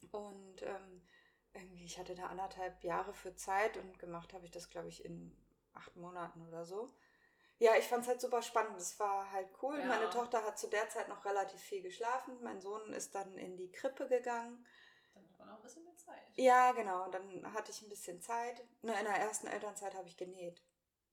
[0.02, 0.10] Mhm.
[0.12, 1.02] Und ähm,
[1.54, 5.04] irgendwie, ich hatte da anderthalb Jahre für Zeit und gemacht habe ich das, glaube ich,
[5.06, 5.36] in
[5.74, 6.94] acht Monaten oder so.
[7.58, 8.78] Ja, ich fand es halt super spannend.
[8.78, 9.80] Es war halt cool.
[9.80, 9.86] Ja.
[9.86, 12.38] Meine Tochter hat zu der Zeit noch relativ viel geschlafen.
[12.42, 14.66] Mein Sohn ist dann in die Krippe gegangen.
[15.14, 16.24] Dann hat man auch ein bisschen mehr Zeit.
[16.36, 17.10] Ja, genau.
[17.10, 18.60] Dann hatte ich ein bisschen Zeit.
[18.82, 20.62] In der ersten Elternzeit habe ich genäht.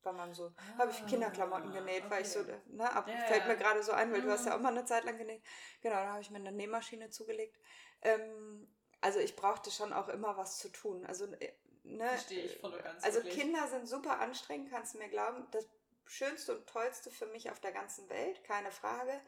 [0.03, 0.53] Bei meinem Sohn.
[0.57, 2.11] Ah, habe ich Kinderklamotten genäht, okay.
[2.11, 4.24] weil ich so, ne, ab, ja, fällt mir gerade so ein, weil mhm.
[4.24, 4.57] du hast ja mhm.
[4.59, 5.45] auch mal eine Zeit lang genäht.
[5.80, 7.57] Genau, da habe ich mir eine Nähmaschine zugelegt.
[8.01, 8.68] Ähm,
[9.01, 11.07] also ich brauchte schon auch immer was zu tun.
[11.07, 11.53] Also, äh,
[11.84, 13.05] ne, Verstehe ich voll und ganz.
[13.05, 13.38] Also wirklich.
[13.38, 15.47] Kinder sind super anstrengend, kannst du mir glauben.
[15.53, 15.68] Das
[16.07, 19.20] Schönste und Tollste für mich auf der ganzen Welt, keine Frage,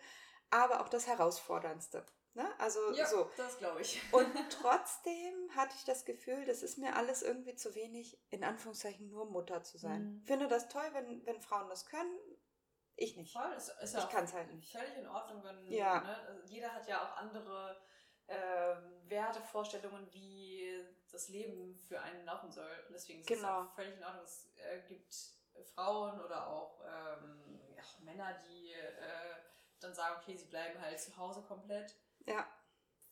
[0.51, 2.05] aber auch das Herausforderndste.
[2.35, 2.49] Ne?
[2.59, 3.31] Also ja, so.
[3.37, 4.03] das glaube ich.
[4.13, 9.09] Und trotzdem hatte ich das Gefühl, das ist mir alles irgendwie zu wenig, in Anführungszeichen
[9.09, 10.03] nur Mutter zu sein.
[10.03, 10.23] Mhm.
[10.25, 12.19] Finde das toll, wenn, wenn Frauen das können.
[12.97, 13.33] Ich nicht.
[13.33, 14.73] Voll, ist, ist ich kann es halt nicht.
[14.73, 16.01] Völlig in Ordnung, wenn ja.
[16.01, 17.81] ne, jeder hat ja auch andere
[18.27, 22.85] äh, Werte, Vorstellungen, wie das Leben für einen laufen soll.
[22.89, 23.63] Und deswegen ist genau.
[23.63, 24.25] es auch völlig in Ordnung.
[24.25, 25.15] Es äh, gibt
[25.75, 29.35] Frauen oder auch ähm, ja, Männer, die äh,
[29.81, 31.97] dann sagen, okay, sie bleiben halt zu Hause komplett.
[32.27, 32.49] Ja.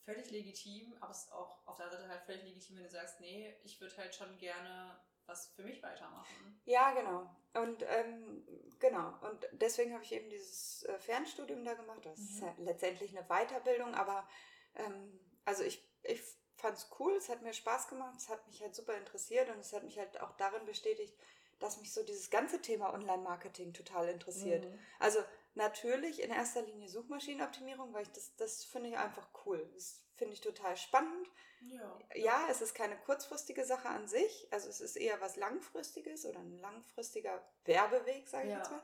[0.04, 2.90] völlig legitim, aber es ist auch auf der anderen Seite halt völlig legitim, wenn du
[2.90, 6.60] sagst, nee, ich würde halt schon gerne was für mich weitermachen.
[6.64, 7.30] Ja, genau.
[7.54, 8.44] Und ähm,
[8.80, 9.14] genau.
[9.28, 12.04] Und deswegen habe ich eben dieses äh, Fernstudium da gemacht.
[12.04, 12.24] Das mhm.
[12.24, 14.26] ist ja letztendlich eine Weiterbildung, aber
[14.74, 16.20] ähm, also ich, ich
[16.56, 19.58] fand es cool, es hat mir Spaß gemacht, es hat mich halt super interessiert und
[19.58, 21.16] es hat mich halt auch darin bestätigt,
[21.62, 24.64] dass mich so dieses ganze Thema Online-Marketing total interessiert.
[24.64, 24.78] Mhm.
[24.98, 25.22] Also
[25.54, 29.70] natürlich in erster Linie Suchmaschinenoptimierung, weil ich das, das finde ich einfach cool.
[29.74, 31.28] Das finde ich total spannend.
[31.64, 31.98] Ja.
[32.14, 36.40] ja, es ist keine kurzfristige Sache an sich, also es ist eher was Langfristiges oder
[36.40, 38.58] ein langfristiger Werbeweg, sage ich ja.
[38.58, 38.82] jetzt mal.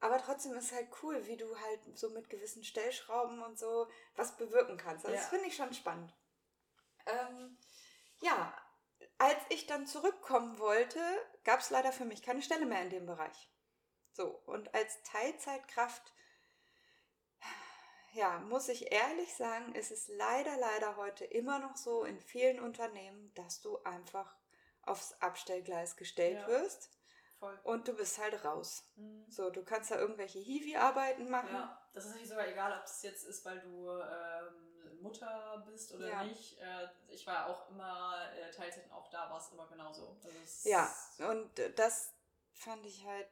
[0.00, 3.88] Aber trotzdem ist es halt cool, wie du halt so mit gewissen Stellschrauben und so
[4.14, 5.04] was bewirken kannst.
[5.04, 5.20] Also ja.
[5.20, 6.14] Das finde ich schon spannend.
[7.06, 7.58] Ähm,
[8.20, 8.54] ja,
[9.18, 11.00] als ich dann zurückkommen wollte,
[11.46, 13.48] gab es leider für mich keine Stelle mehr in dem Bereich.
[14.12, 16.12] So, und als Teilzeitkraft,
[18.12, 22.58] ja, muss ich ehrlich sagen, ist es leider, leider heute immer noch so in vielen
[22.58, 24.36] Unternehmen, dass du einfach
[24.82, 26.48] aufs Abstellgleis gestellt ja.
[26.48, 26.90] wirst.
[27.38, 27.58] Voll.
[27.62, 28.82] Und du bist halt raus.
[28.96, 29.26] Mhm.
[29.28, 31.54] So, du kannst da irgendwelche Hiwi-Arbeiten machen.
[31.54, 34.75] Ja, das ist natürlich sogar egal, ob es jetzt ist, weil du ähm,
[35.06, 36.24] Mutter bist oder ja.
[36.24, 36.58] nicht.
[36.58, 40.16] Äh, ich war auch immer äh, Teilzeit auch da war es immer genauso.
[40.24, 40.92] Also ja,
[41.30, 42.12] und das
[42.52, 43.28] fand ich halt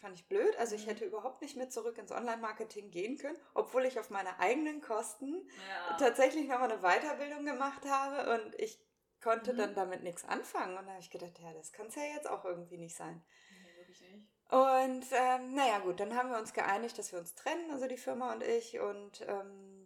[0.00, 0.56] fand ich blöd.
[0.58, 0.90] Also ich mhm.
[0.90, 5.46] hätte überhaupt nicht mit zurück ins Online-Marketing gehen können, obwohl ich auf meine eigenen Kosten
[5.68, 5.96] ja.
[5.98, 8.82] tatsächlich nochmal eine Weiterbildung gemacht habe und ich
[9.22, 9.58] konnte mhm.
[9.58, 10.76] dann damit nichts anfangen.
[10.76, 13.22] Und da habe ich gedacht, ja, das kann es ja jetzt auch irgendwie nicht sein.
[13.50, 14.28] Nee, wirklich nicht.
[14.48, 17.96] Und ähm, naja gut, dann haben wir uns geeinigt, dass wir uns trennen, also die
[17.96, 18.80] Firma und ich.
[18.80, 19.79] Und ähm,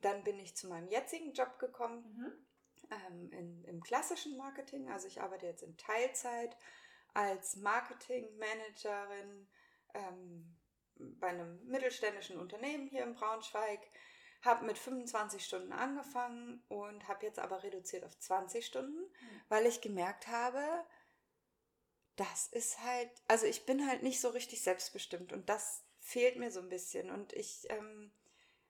[0.00, 2.32] dann bin ich zu meinem jetzigen Job gekommen, mhm.
[2.90, 4.90] ähm, in, im klassischen Marketing.
[4.90, 6.56] Also ich arbeite jetzt in Teilzeit
[7.14, 9.48] als Marketingmanagerin
[9.94, 10.56] ähm,
[10.96, 13.80] bei einem mittelständischen Unternehmen hier in Braunschweig.
[14.42, 19.42] Habe mit 25 Stunden angefangen und habe jetzt aber reduziert auf 20 Stunden, mhm.
[19.48, 20.62] weil ich gemerkt habe,
[22.16, 26.50] das ist halt, also ich bin halt nicht so richtig selbstbestimmt und das fehlt mir
[26.50, 27.10] so ein bisschen.
[27.10, 28.12] Und ich ähm,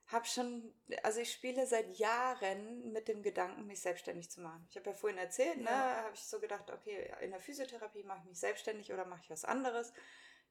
[0.07, 4.65] habe schon, also ich spiele seit Jahren mit dem Gedanken, mich selbstständig zu machen.
[4.69, 6.03] Ich habe ja vorhin erzählt, ne, ja.
[6.03, 9.29] habe ich so gedacht, okay, in der Physiotherapie mache ich mich selbstständig oder mache ich
[9.29, 9.91] was anderes.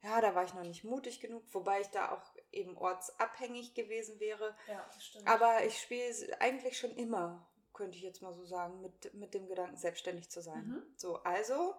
[0.02, 4.20] Ja, da war ich noch nicht mutig genug, wobei ich da auch eben ortsabhängig gewesen
[4.20, 4.54] wäre.
[4.68, 5.26] Ja, das stimmt.
[5.26, 9.48] Aber ich spiele eigentlich schon immer, könnte ich jetzt mal so sagen, mit, mit dem
[9.48, 10.66] Gedanken, selbstständig zu sein.
[10.66, 10.94] Mhm.
[10.96, 11.74] So, also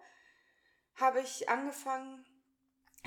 [0.96, 2.26] habe ich angefangen,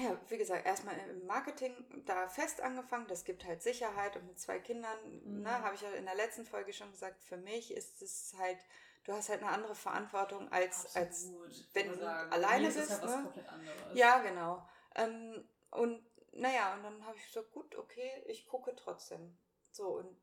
[0.02, 1.74] ja, wie gesagt, erstmal im Marketing
[2.06, 3.08] da fest angefangen.
[3.08, 5.42] Das gibt halt Sicherheit und mit zwei Kindern, ne, mhm.
[5.44, 8.60] ne, habe ich ja in der letzten Folge schon gesagt, für mich ist es halt,
[9.04, 11.32] du hast halt eine andere Verantwortung als, als
[11.74, 12.78] wenn du alleine bist.
[12.78, 13.46] Ist halt ne?
[13.94, 14.68] Ja, genau.
[14.96, 19.38] Ähm, und naja, und dann habe ich gesagt, gut, okay, ich gucke trotzdem.
[19.72, 20.18] So, und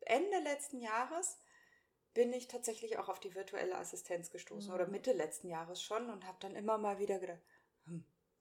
[0.00, 1.38] Ende letzten Jahres
[2.14, 4.74] bin ich tatsächlich auch auf die virtuelle Assistenz gestoßen mhm.
[4.74, 7.40] oder Mitte letzten Jahres schon und habe dann immer mal wieder gedacht,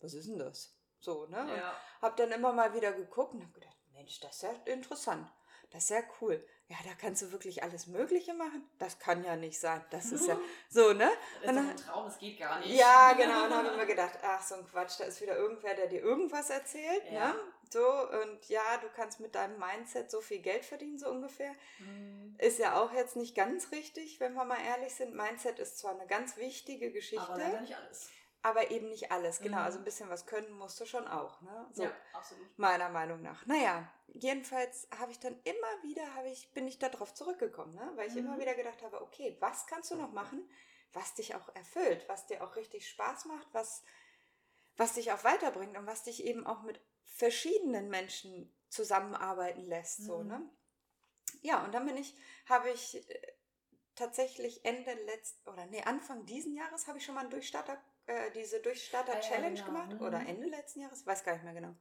[0.01, 0.75] was ist denn das?
[0.99, 1.37] So, ne?
[1.37, 1.69] Ja.
[1.69, 5.27] Und hab dann immer mal wieder geguckt und hab gedacht, Mensch, das ist ja interessant.
[5.71, 6.45] Das ist ja cool.
[6.67, 8.69] Ja, da kannst du wirklich alles Mögliche machen.
[8.77, 9.83] Das kann ja nicht sein.
[9.89, 10.37] Das ist ja
[10.69, 11.09] so, ne?
[11.41, 12.73] Das ist ein Traum, es geht gar nicht.
[12.73, 13.45] Ja, genau.
[13.45, 15.87] Und dann habe ich mir gedacht, ach, so ein Quatsch, da ist wieder irgendwer, der
[15.87, 17.29] dir irgendwas erzählt, ja.
[17.29, 17.35] ne?
[17.71, 17.87] So,
[18.21, 21.53] und ja, du kannst mit deinem Mindset so viel Geld verdienen, so ungefähr.
[21.79, 22.35] Mhm.
[22.37, 25.15] Ist ja auch jetzt nicht ganz richtig, wenn wir mal ehrlich sind.
[25.15, 27.23] Mindset ist zwar eine ganz wichtige Geschichte.
[27.23, 28.09] Aber leider nicht alles
[28.43, 29.39] aber eben nicht alles.
[29.39, 29.63] Genau, mhm.
[29.63, 31.41] also ein bisschen was können musst du schon auch.
[31.41, 31.67] Ne?
[31.73, 32.57] So, ja, absolut.
[32.57, 33.45] Meiner Meinung nach.
[33.45, 37.91] Naja, jedenfalls habe ich dann immer wieder, habe ich, bin ich darauf zurückgekommen, ne?
[37.95, 38.25] weil ich mhm.
[38.25, 40.49] immer wieder gedacht habe, okay, was kannst du noch machen,
[40.93, 43.83] was dich auch erfüllt, was dir auch richtig Spaß macht, was,
[44.77, 49.99] was dich auch weiterbringt und was dich eben auch mit verschiedenen Menschen zusammenarbeiten lässt.
[49.99, 50.05] Mhm.
[50.05, 50.49] So, ne?
[51.41, 52.15] Ja, und dann bin ich,
[52.47, 53.33] habe ich äh,
[53.95, 58.31] tatsächlich Ende letzten, oder nee, Anfang diesen Jahres habe ich schon mal einen Durchstarter äh,
[58.31, 59.83] diese Durchstarter-Challenge ja, genau.
[59.83, 60.27] gemacht oder mhm.
[60.27, 61.75] Ende letzten Jahres, weiß gar nicht mehr genau.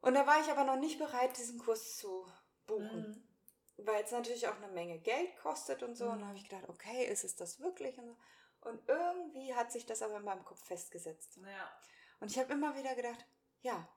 [0.00, 2.26] Und da war ich aber noch nicht bereit, diesen Kurs zu
[2.66, 3.08] buchen.
[3.76, 3.86] Mhm.
[3.86, 6.06] Weil es natürlich auch eine Menge Geld kostet und so.
[6.06, 6.12] Mhm.
[6.12, 7.98] Und da habe ich gedacht, okay, ist es das wirklich?
[7.98, 8.16] Und, so.
[8.68, 11.36] und irgendwie hat sich das aber in meinem Kopf festgesetzt.
[11.36, 11.72] Ja.
[12.20, 13.26] Und ich habe immer wieder gedacht,
[13.62, 13.88] ja,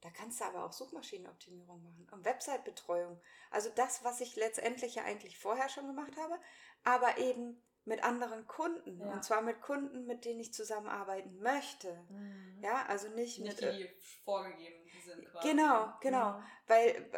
[0.00, 3.20] da kannst du aber auch Suchmaschinenoptimierung machen und Website-Betreuung.
[3.50, 6.38] Also das, was ich letztendlich ja eigentlich vorher schon gemacht habe,
[6.84, 9.00] aber eben mit anderen Kunden.
[9.00, 9.12] Ja.
[9.12, 11.92] Und zwar mit Kunden, mit denen ich zusammenarbeiten möchte.
[12.08, 12.58] Mhm.
[12.62, 13.74] Ja, also nicht, nicht mit.
[13.74, 13.88] Die, die
[14.24, 15.48] vorgegeben sind quasi.
[15.48, 16.32] Genau, genau.
[16.32, 16.42] Mhm.
[16.66, 17.10] Weil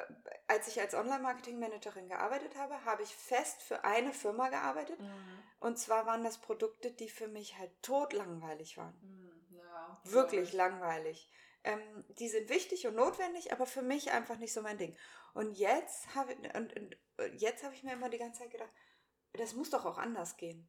[0.48, 4.98] als ich als Online-Marketing-Managerin gearbeitet habe, habe ich fest für eine Firma gearbeitet.
[5.00, 5.42] Mhm.
[5.60, 8.98] Und zwar waren das Produkte, die für mich halt totlangweilig waren.
[9.02, 9.56] Mhm.
[9.56, 11.30] Ja, Wirklich langweilig.
[11.64, 14.96] ähm, die sind wichtig und notwendig, aber für mich einfach nicht so mein Ding.
[15.34, 16.96] Und jetzt habe und, und
[17.36, 18.70] jetzt habe ich mir immer die ganze Zeit gedacht,
[19.36, 20.68] das muss doch auch anders gehen.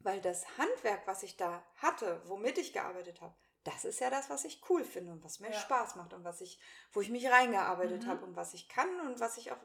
[0.00, 3.34] Weil das Handwerk, was ich da hatte, womit ich gearbeitet habe,
[3.64, 5.58] das ist ja das, was ich cool finde und was mir Ja.
[5.58, 6.58] Spaß macht und was ich,
[6.92, 8.08] wo ich mich reingearbeitet Mhm.
[8.08, 9.58] habe und was ich kann und was ich auch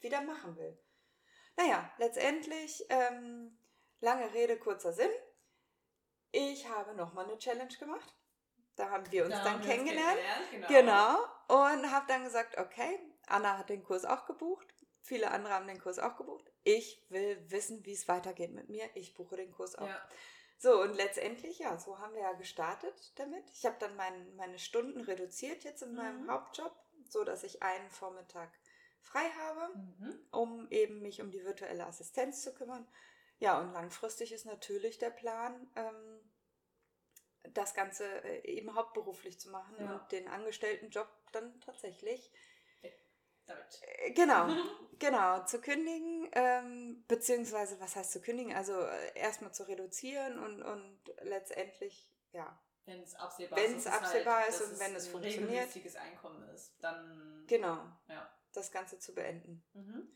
[0.00, 0.78] wieder machen will.
[1.56, 3.58] Naja, letztendlich, ähm,
[4.00, 5.10] lange Rede, kurzer Sinn.
[6.30, 8.14] Ich habe nochmal eine Challenge gemacht.
[8.76, 10.18] Da haben wir uns Da dann uns kennengelernt.
[10.50, 10.68] Genau.
[10.68, 11.18] Genau.
[11.48, 14.71] Und habe dann gesagt, okay, Anna hat den Kurs auch gebucht.
[15.02, 16.50] Viele andere haben den Kurs auch gebucht.
[16.64, 18.88] Ich will wissen, wie es weitergeht mit mir.
[18.94, 19.88] Ich buche den Kurs auch.
[19.88, 20.08] Ja.
[20.58, 23.44] So, und letztendlich, ja, so haben wir ja gestartet damit.
[23.52, 26.30] Ich habe dann mein, meine Stunden reduziert jetzt in meinem Mhm.
[26.30, 26.72] Hauptjob,
[27.08, 28.48] so dass ich einen Vormittag
[29.00, 30.26] frei habe, Mhm.
[30.30, 32.86] um eben mich um die virtuelle Assistenz zu kümmern.
[33.40, 36.30] Ja, und langfristig ist natürlich der Plan, ähm,
[37.54, 39.96] das Ganze äh, eben hauptberuflich zu machen Ja.
[39.96, 42.30] und den Angestelltenjob dann tatsächlich
[43.46, 43.80] Damit.
[43.82, 44.48] äh, Genau,
[44.98, 48.54] genau, zu kündigen, ähm, beziehungsweise was heißt zu kündigen?
[48.54, 53.86] Also äh, erstmal zu reduzieren und, und letztendlich, ja, Wenn es absehbar Wenn ist.
[53.86, 55.50] absehbar halt, ist und wenn es ein funktioniert.
[55.50, 57.44] regelmäßiges Einkommen ist, dann.
[57.46, 57.78] genau,
[58.08, 58.30] Ja.
[58.52, 59.64] das Ganze zu beenden.
[59.72, 60.08] Mhm.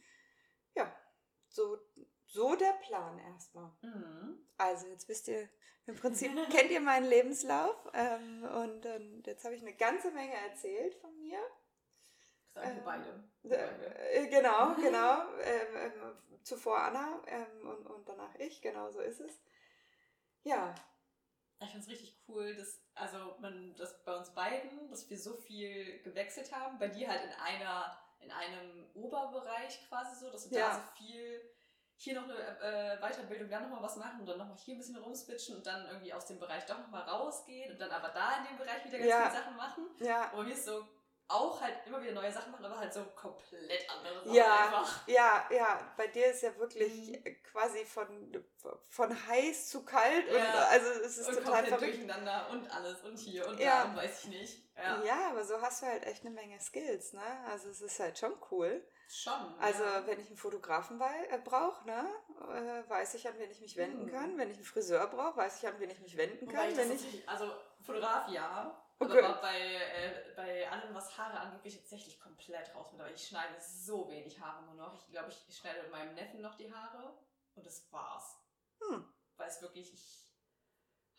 [0.75, 0.95] Ja,
[1.49, 1.79] so,
[2.27, 3.71] so der Plan erstmal.
[3.83, 4.47] Mhm.
[4.59, 5.49] Also jetzt wisst ihr,
[5.87, 10.35] im Prinzip kennt ihr meinen Lebenslauf ähm, und, und jetzt habe ich eine ganze Menge
[10.35, 11.39] erzählt von mir.
[12.57, 13.25] Sagen wir Ähm, beide.
[13.43, 13.99] Wir beide.
[14.13, 15.23] Äh, genau, genau.
[15.43, 19.43] Ähm, ähm, zuvor Anna ähm, und, und danach ich, genau so ist es.
[20.43, 20.75] Ja,
[21.61, 25.35] Ich finde es richtig cool, dass, also man, dass bei uns beiden, dass wir so
[25.37, 26.79] viel gewechselt haben.
[26.79, 30.69] Bei dir halt in einer, in einem Oberbereich quasi so, dass du Ja.
[30.69, 31.41] da so viel,
[31.97, 34.97] hier noch eine äh, Weiterbildung, dann nochmal was machen und dann nochmal hier ein bisschen
[34.97, 38.45] rumswitchen und dann irgendwie aus dem Bereich doch nochmal rausgehen und dann aber da in
[38.49, 39.31] dem Bereich wieder ganz Ja.
[39.31, 39.87] viele Sachen machen.
[39.99, 40.87] ja, Aber mir ist so
[41.29, 44.67] auch halt immer wieder neue Sachen machen, aber halt so komplett andere Sachen Ja.
[44.67, 45.09] einfach.
[45.09, 45.93] ja, ja.
[45.97, 46.93] Bei dir ist ja wirklich
[47.25, 47.43] Mhm.
[47.43, 48.45] quasi von,
[48.91, 50.67] von heiß zu kalt und Ja.
[50.71, 51.95] also es ist Und total komplett verrückt.
[51.95, 53.83] durcheinander und alles und hier und Ja.
[53.85, 54.63] da und weiß ich nicht.
[54.77, 55.31] Ja, Ja.
[55.31, 57.23] aber so hast du halt echt eine Menge Skills, ne?
[57.51, 58.87] Also es ist halt schon cool.
[59.09, 59.33] schon.
[59.61, 60.07] Also ja.
[60.07, 62.09] wenn ich einen Fotografen äh, brauche, ne,
[62.53, 64.11] äh, weiß ich, an wen ich mich wenden Mhm.
[64.13, 64.37] kann.
[64.39, 66.77] Wenn ich einen Friseur brauche, weiß ich, an wen ich mich wenden Wobei kann.
[66.77, 67.53] Wenn ich, also
[67.85, 69.23] Fotograf ja, Okay.
[69.23, 73.01] aber bei, äh, bei allem, was Haare angeht, bin ich tatsächlich komplett raus mit.
[73.01, 74.95] Aber ich schneide so wenig Haare nur noch.
[74.95, 77.15] Ich glaube, ich schneide mit meinem Neffen noch die Haare
[77.55, 78.39] und das war's.
[78.81, 79.13] Hm.
[79.37, 80.27] Weil es wirklich, ich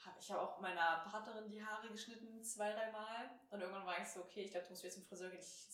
[0.06, 3.30] habe ich hab auch meiner Partnerin die Haare geschnitten, zwei, dreimal.
[3.52, 5.40] Und irgendwann war ich so, okay, ich glaube, du musst jetzt zum Friseur gehen.
[5.40, 5.68] Ich,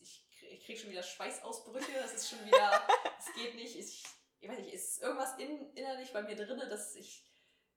[0.00, 1.92] ich, ich krieg schon wieder Schweißausbrüche.
[1.94, 2.86] Das ist schon wieder,
[3.18, 3.76] es geht nicht.
[3.76, 4.04] Ich,
[4.38, 7.31] ich weiß nicht, ist irgendwas in, innerlich bei mir drin, dass ich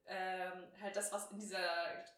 [0.07, 1.59] ähm, halt das, was in dieser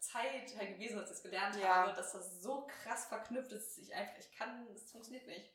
[0.00, 1.68] Zeit halt gewesen ist, dass ich das gelernt Ja.
[1.76, 5.50] habe, dass das so krass verknüpft ist, dass ich einfach, ich kann, es funktioniert nicht.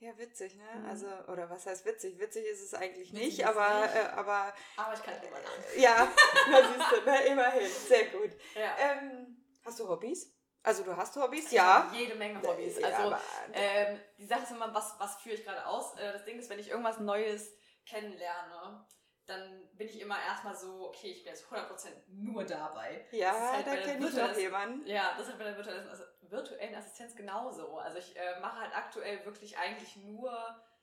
[0.00, 0.64] Ja, witzig, ne?
[0.76, 0.86] Mhm.
[0.88, 2.20] Also, oder was heißt witzig?
[2.20, 3.94] Witzig ist es eigentlich Witzig nicht, aber, nicht.
[3.96, 5.64] Äh, aber Aber ich kann drüber lachen.
[5.76, 6.08] ja,
[6.50, 7.22] na siehst du, ne?
[7.26, 8.30] immerhin, sehr gut.
[8.54, 8.76] Ja.
[8.78, 10.32] Ähm, hast du Hobbys?
[10.62, 11.84] Also du hast Hobbys, Ich ja.
[11.84, 12.78] habe jede Menge Hobbys.
[12.78, 13.20] Ja, Also aber,
[13.52, 15.96] ähm, die Sache ist immer, was, was führe ich gerade aus?
[15.98, 17.50] Äh, das Ding ist, wenn ich irgendwas Neues
[17.84, 18.86] kennenlerne,
[19.28, 23.06] dann bin ich immer erstmal so, okay, ich bin jetzt 100% nur dabei.
[23.10, 24.86] Ja, halt da kenne ich noch jemanden.
[24.86, 27.76] Ja, das ist bei der virtuellen, also virtuellen Assistenz genauso.
[27.78, 30.32] Also ich äh, mache halt aktuell wirklich eigentlich nur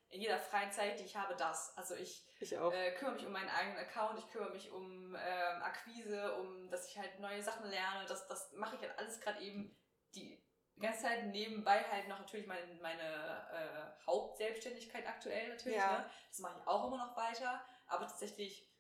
[0.10, 1.76] in jeder freien Zeit, die ich habe, das.
[1.76, 5.64] Also ich Ich äh, kümmere mich um meinen eigenen Account, ich kümmere mich um ähm,
[5.64, 8.06] Akquise, um, dass ich halt neue Sachen lerne.
[8.08, 9.76] Das, das mache ich halt alles gerade eben
[10.14, 10.42] die
[10.80, 13.04] ganze Zeit nebenbei halt noch natürlich meine, meine
[13.52, 15.78] äh, Hauptselbstständigkeit aktuell natürlich.
[15.78, 16.00] Ja.
[16.00, 16.10] Ne?
[16.30, 18.72] Das mache ich auch immer noch weiter, aber tatsächlich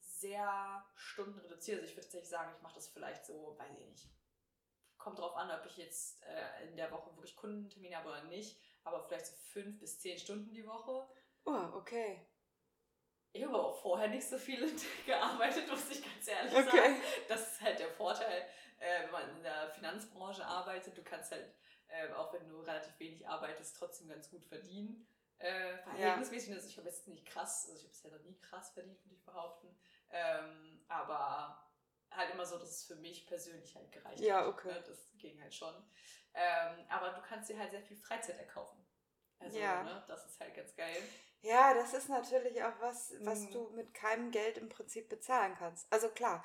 [0.00, 1.80] sehr stundenreduziert.
[1.80, 4.08] Also ich würde tatsächlich sagen, ich mache das vielleicht so, weiß ich nicht.
[4.98, 8.60] Kommt drauf an, ob ich jetzt äh, in der Woche wirklich Kundentermine habe oder nicht,
[8.84, 11.08] aber vielleicht so fünf bis zehn Stunden die Woche.
[11.44, 12.24] Oh, okay.
[13.32, 14.70] Ich habe auch vorher nicht so viel
[15.06, 16.76] gearbeitet, muss ich ganz ehrlich Okay.
[16.76, 17.02] sagen.
[17.28, 18.46] Das ist halt der Vorteil,
[18.78, 20.96] äh, wenn man in der Finanzbranche arbeitet.
[20.96, 21.52] Du kannst halt,
[21.88, 25.08] äh, auch wenn du relativ wenig arbeitest, trotzdem ganz gut verdienen.
[25.38, 28.70] Äh, verhältnismäßig, also ich habe jetzt nicht krass, also ich habe bisher noch nie krass
[28.70, 29.76] verdient, würde ich behaupten.
[30.10, 31.68] Ähm, aber
[32.10, 34.46] halt immer so, dass es für mich persönlich halt gereicht Ja, hat.
[34.46, 34.72] okay.
[34.72, 34.84] Ne?
[34.86, 35.74] Das ging halt schon.
[36.34, 38.84] Ähm, aber du kannst dir halt sehr viel Freizeit erkaufen.
[39.38, 39.82] Also, Ja.
[39.82, 41.02] ne, das ist halt ganz geil.
[41.40, 43.52] Ja, das ist natürlich auch was, was Mhm.
[43.52, 45.92] du mit keinem Geld im Prinzip bezahlen kannst.
[45.92, 46.44] Also klar,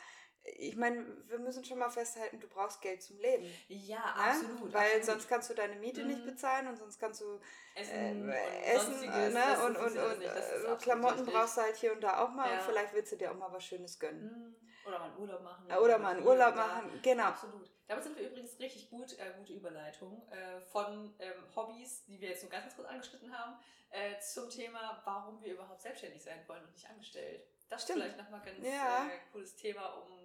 [0.56, 3.46] ich meine, wir müssen schon mal festhalten, du brauchst Geld zum Leben.
[3.68, 4.16] Ja, Ne?
[4.32, 4.74] absolut.
[4.74, 5.06] Weil absolut.
[5.06, 6.26] sonst kannst du deine Miete nicht Mhm.
[6.26, 7.40] bezahlen und sonst kannst du
[7.76, 9.66] Essen, äh, und Essen äh, das ne?
[9.66, 11.34] und, und, und nicht, äh, absolut Klamotten richtig.
[11.34, 12.56] brauchst du halt hier und da auch mal Ja.
[12.58, 14.24] und vielleicht willst du dir auch mal was Schönes gönnen.
[14.24, 14.56] Mhm.
[14.88, 15.66] Oder mal einen Urlaub machen.
[15.70, 17.26] Oder mal einen Urlaub machen, genau.
[17.26, 17.70] Absolut.
[17.88, 22.30] Damit sind wir übrigens richtig gut, äh, gute Überleitung äh, von ähm, Hobbys, die wir
[22.30, 23.58] jetzt nur ganz, ganz kurz angeschnitten haben,
[23.90, 27.42] äh, zum Thema, warum wir überhaupt selbstständig sein wollen und nicht angestellt.
[27.70, 28.00] Das Stimmt.
[28.00, 29.08] ist vielleicht nochmal ganz ja.
[29.08, 30.17] Äh, cooles Thema, um,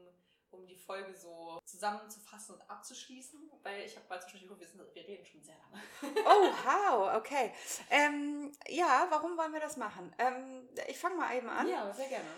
[0.52, 5.08] um die Folge so zusammenzufassen und abzuschließen, weil ich habe mal zwischendurch wir, sind, wir
[5.08, 5.82] reden schon sehr lange.
[6.26, 7.52] Oh, wow, okay.
[7.90, 10.14] Ähm, ja, warum wollen wir das machen?
[10.18, 11.68] Ähm, ich fange mal eben an.
[11.68, 12.28] Ja, sehr gerne.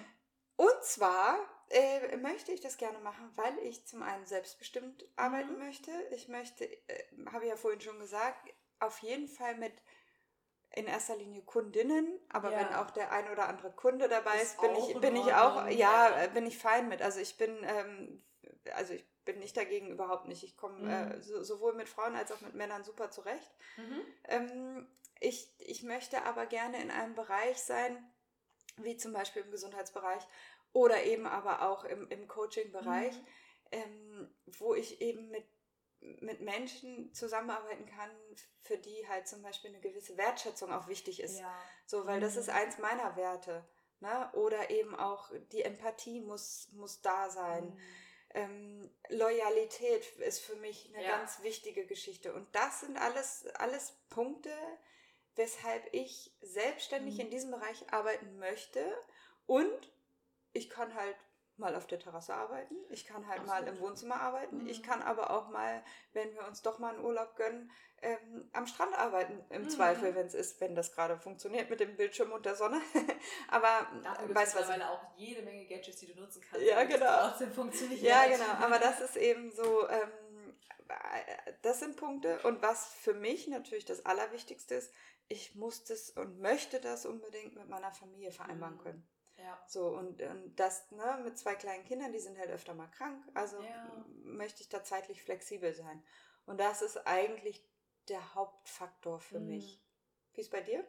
[0.56, 1.38] Und zwar
[1.70, 5.58] äh, möchte ich das gerne machen, weil ich zum einen selbstbestimmt arbeiten mhm.
[5.58, 5.90] möchte.
[6.12, 9.72] Ich möchte, äh, habe ich ja vorhin schon gesagt, auf jeden Fall mit
[10.76, 12.58] in erster Linie Kundinnen, aber ja.
[12.58, 15.68] wenn auch der ein oder andere Kunde dabei ist, ist bin ich bin ich auch
[15.68, 17.00] ja, ja, bin ich fein mit.
[17.00, 18.22] Also ich bin ähm,
[18.74, 20.42] also ich bin nicht dagegen überhaupt nicht.
[20.42, 21.12] Ich komme äh, mhm.
[21.12, 23.50] äh, so, sowohl mit Frauen als auch mit Männern super zurecht.
[23.76, 24.00] Mhm.
[24.24, 24.88] Ähm,
[25.20, 27.96] ich, ich möchte aber gerne in einem Bereich sein,
[28.76, 30.22] wie zum Beispiel im Gesundheitsbereich,
[30.72, 33.26] oder eben aber auch im, im Coaching-Bereich, mhm.
[33.70, 35.44] ähm, wo ich eben mit,
[36.20, 38.10] mit Menschen zusammenarbeiten kann,
[38.60, 41.40] für die halt zum Beispiel eine gewisse Wertschätzung auch wichtig ist.
[41.40, 41.62] Ja.
[41.86, 42.22] So, weil mhm.
[42.22, 42.54] das ist mhm.
[42.54, 43.64] eins meiner Werte.
[44.00, 44.30] Ne?
[44.34, 47.64] Oder eben auch die Empathie muss, muss da sein.
[47.64, 47.80] Mhm.
[48.34, 51.16] Ähm, Loyalität ist für mich eine ja.
[51.16, 52.34] ganz wichtige Geschichte.
[52.34, 54.52] Und das sind alles, alles Punkte,
[55.36, 57.30] weshalb ich selbstständig in mhm.
[57.30, 58.84] diesem Bereich arbeiten möchte
[59.46, 59.92] und
[60.52, 61.16] ich kann halt
[61.56, 63.64] mal auf der Terrasse arbeiten, ich kann halt Absolut.
[63.64, 64.68] mal im Wohnzimmer arbeiten, mhm.
[64.68, 65.82] ich kann aber auch mal,
[66.12, 67.70] wenn wir uns doch mal einen Urlaub gönnen,
[68.02, 69.70] ähm, am Strand arbeiten, im mhm.
[69.70, 72.80] Zweifel, wenn es ist, wenn das gerade funktioniert mit dem Bildschirm und der Sonne.
[73.48, 77.28] aber Dafür weißt du mittlerweile auch jede Menge Gadgets, die du nutzen kannst, ja, genau.
[77.28, 78.00] trotzdem funktioniert.
[78.00, 80.10] Ja, genau, aber das ist eben so, ähm,
[81.62, 84.92] das sind Punkte und was für mich natürlich das Allerwichtigste ist,
[85.28, 88.80] ich muss das und möchte das unbedingt mit meiner Familie vereinbaren mhm.
[88.80, 89.08] können.
[89.44, 89.62] Ja.
[89.66, 93.22] So, und, und das ne, mit zwei kleinen Kindern, die sind halt öfter mal krank.
[93.34, 94.04] Also ja.
[94.24, 96.02] möchte ich da zeitlich flexibel sein.
[96.46, 97.62] Und das ist eigentlich
[98.08, 99.48] der Hauptfaktor für mhm.
[99.48, 99.82] mich.
[100.32, 100.82] Wie ist bei dir?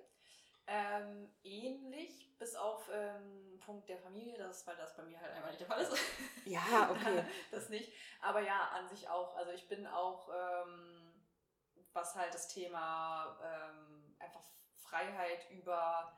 [0.67, 5.49] Ähm, ähnlich, bis auf ähm, Punkt der Familie, das, weil das bei mir halt einfach
[5.49, 5.97] nicht der Fall ist.
[6.45, 7.25] Ja, okay.
[7.51, 7.91] das nicht.
[8.21, 9.35] Aber ja, an sich auch.
[9.35, 11.11] Also ich bin auch, ähm,
[11.91, 14.43] was halt das Thema ähm, einfach
[14.77, 16.17] Freiheit über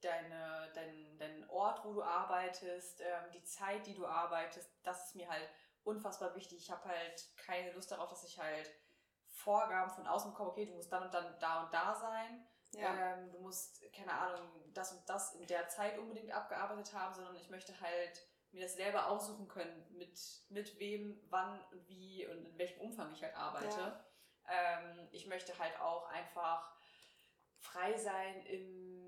[0.00, 5.16] deine, dein, dein Ort, wo du arbeitest, ähm, die Zeit, die du arbeitest, das ist
[5.16, 5.48] mir halt
[5.84, 6.58] unfassbar wichtig.
[6.58, 8.70] Ich habe halt keine Lust darauf, dass ich halt
[9.28, 12.46] Vorgaben von außen bekomme, okay, du musst dann und dann da und da sein.
[12.72, 13.14] Ja.
[13.14, 17.36] Ähm, du musst, keine Ahnung, das und das in der Zeit unbedingt abgearbeitet haben, sondern
[17.36, 22.46] ich möchte halt mir das selber aussuchen können, mit, mit wem, wann und wie und
[22.46, 23.80] in welchem Umfang ich halt arbeite.
[23.80, 24.04] Ja.
[24.48, 26.76] Ähm, ich möchte halt auch einfach
[27.58, 28.99] frei sein im,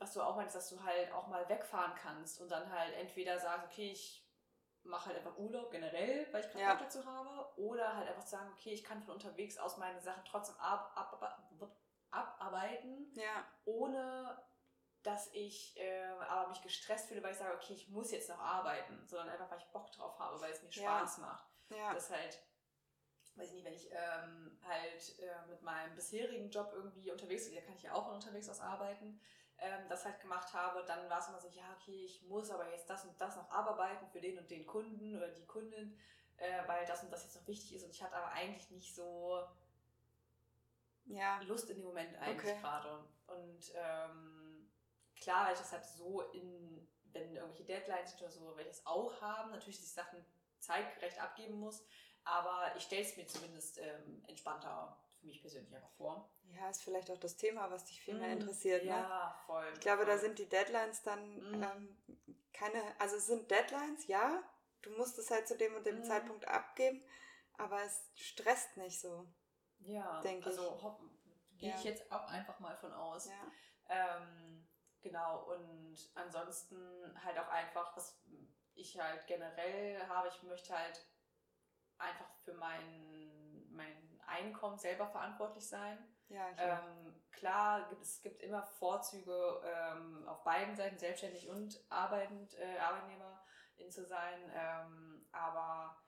[0.00, 3.38] was du auch meinst, dass du halt auch mal wegfahren kannst und dann halt entweder
[3.38, 4.26] sagst, okay, ich
[4.82, 6.74] mache halt einfach Urlaub generell, weil ich keinen ja.
[6.74, 10.24] Bock dazu habe, oder halt einfach sagen, okay, ich kann von unterwegs aus meine Sachen
[10.24, 11.76] trotzdem ab, ab, ab,
[12.10, 13.46] abarbeiten, ja.
[13.66, 14.42] ohne
[15.02, 18.38] dass ich äh, aber mich gestresst fühle, weil ich sage, okay, ich muss jetzt noch
[18.40, 21.22] arbeiten, sondern einfach, weil ich Bock drauf habe, weil es mir Spaß ja.
[21.22, 21.46] macht.
[21.70, 21.94] Ja.
[21.94, 22.42] Das halt
[23.36, 27.54] weiß ich nicht, wenn ich ähm, halt äh, mit meinem bisherigen Job irgendwie unterwegs bin,
[27.54, 29.20] da kann ich ja auch von unterwegs aus arbeiten,
[29.60, 32.70] ähm, das halt gemacht habe, dann war es immer so, ja, okay, ich muss aber
[32.70, 35.98] jetzt das und das noch abarbeiten für den und den Kunden oder die Kundin,
[36.36, 38.94] äh, weil das und das jetzt noch wichtig ist und ich hatte aber eigentlich nicht
[38.94, 39.46] so
[41.06, 41.40] ja.
[41.42, 42.60] Lust in dem Moment eigentlich okay.
[42.60, 43.04] gerade.
[43.26, 44.70] Und ähm,
[45.20, 49.50] klar, weil ich das halt so in, wenn irgendwelche Deadlines oder so, welches auch haben,
[49.50, 50.24] natürlich die Sachen
[50.58, 51.84] zeitgerecht abgeben muss,
[52.24, 56.30] aber ich stelle es mir zumindest ähm, entspannter für mich persönlich einfach vor.
[56.52, 58.82] Ja, ist vielleicht auch das Thema, was dich viel mehr mm, interessiert.
[58.82, 58.90] Ne?
[58.90, 59.70] Ja, voll.
[59.74, 60.12] Ich glaube, voll.
[60.12, 61.62] da sind die Deadlines dann mm.
[61.62, 61.98] ähm,
[62.52, 64.42] keine, also es sind Deadlines, ja.
[64.82, 66.04] Du musst es halt zu dem und dem mm.
[66.04, 67.02] Zeitpunkt abgeben,
[67.54, 69.26] aber es stresst nicht so.
[69.80, 70.84] Ja, denke also ich.
[70.84, 71.00] Also
[71.58, 71.76] gehe ja.
[71.76, 73.28] ich jetzt auch einfach mal von aus.
[73.28, 73.52] Ja.
[73.88, 74.66] Ähm,
[75.02, 76.76] genau, und ansonsten
[77.22, 78.18] halt auch einfach, was
[78.74, 81.06] ich halt generell habe, ich möchte halt
[81.98, 85.98] einfach für mein, mein Einkommen selber verantwortlich sein.
[86.28, 92.54] Ja, ähm, klar, gibt, es gibt immer Vorzüge ähm, auf beiden Seiten, selbstständig und arbeitend,
[92.54, 94.38] äh, Arbeitnehmerin zu sein.
[94.54, 96.00] Ähm, aber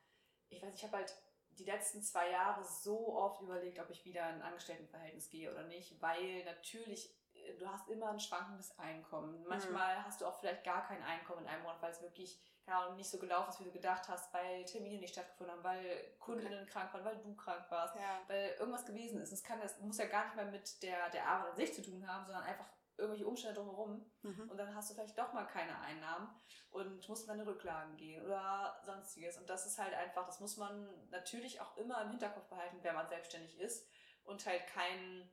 [0.49, 1.13] ich weiß, ich habe halt
[1.59, 5.65] die letzten zwei Jahre so oft überlegt, ob ich wieder in ein Angestelltenverhältnis gehe oder
[5.65, 9.45] nicht, weil natürlich äh, du hast immer ein schwankendes Einkommen.
[9.49, 10.05] Manchmal mhm.
[10.05, 13.11] hast du auch vielleicht gar kein Einkommen in einem Monat, weil es wirklich Ahnung, nicht
[13.11, 16.71] so gelaufen ist, wie du gedacht hast, weil Termine nicht stattgefunden haben, weil Kundinnen okay.
[16.71, 18.21] krank waren, weil du krank warst, ja.
[18.29, 19.33] weil irgendwas gewesen ist.
[19.33, 21.83] Es kann das muss ja gar nicht mehr mit der, der Arbeit an sich zu
[21.83, 24.49] tun haben, sondern einfach irgendwelche Umstände drumherum Mhm.
[24.51, 26.29] und dann hast du vielleicht doch mal keine Einnahmen
[26.71, 29.39] und musst in deine Rücklagen gehen oder sonstiges.
[29.39, 32.95] Und das ist halt einfach, das muss man natürlich auch immer im Hinterkopf behalten, wenn
[32.95, 33.89] man selbstständig ist
[34.25, 35.29] und halt kein,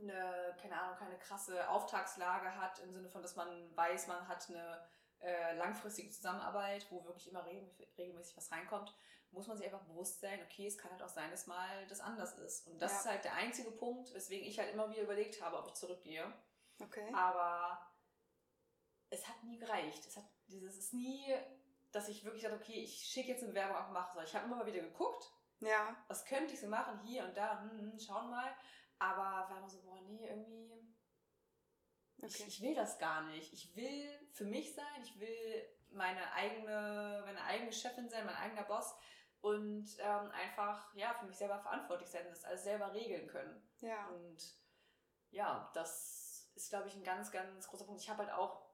[0.00, 4.48] eine, keine Ahnung, keine krasse Auftragslage hat, im Sinne von, dass man weiß, man hat
[4.48, 4.88] eine
[5.20, 8.94] äh, langfristige Zusammenarbeit, wo wirklich immer regelmäßig, was reinkommt,
[9.30, 12.00] muss man sich einfach bewusst sein, okay, es kann halt auch sein, dass mal das
[12.00, 12.66] anders ist.
[12.66, 12.98] Und das Ja.
[12.98, 16.32] ist halt der einzige Punkt, weswegen ich halt immer wieder überlegt habe, ob ich zurückgehe.
[16.80, 17.12] Okay.
[17.12, 17.78] Aber
[19.10, 20.06] es hat nie gereicht.
[20.06, 21.34] Es hat dieses ist nie,
[21.92, 24.20] dass ich wirklich dachte, okay, ich schicke jetzt eine Werbung ab und mache so.
[24.22, 25.96] Ich habe immer mal wieder geguckt, Ja.
[26.08, 28.54] was könnte ich so machen, hier und da, hm, hm, schauen mal.
[28.98, 30.87] Aber war immer so, boah, nee, irgendwie,
[32.20, 32.44] Okay.
[32.46, 33.52] ich will das gar nicht.
[33.52, 38.64] Ich will für mich sein, ich will meine eigene, meine eigene Chefin sein, mein eigener
[38.64, 38.94] Boss
[39.40, 43.62] und ähm, einfach, ja, für mich selber verantwortlich sein, das alles selber regeln können.
[43.80, 44.08] Ja.
[44.08, 44.42] Und
[45.30, 48.00] ja, das ist, glaube ich, ein ganz, ganz großer Punkt.
[48.00, 48.68] Ich habe halt auch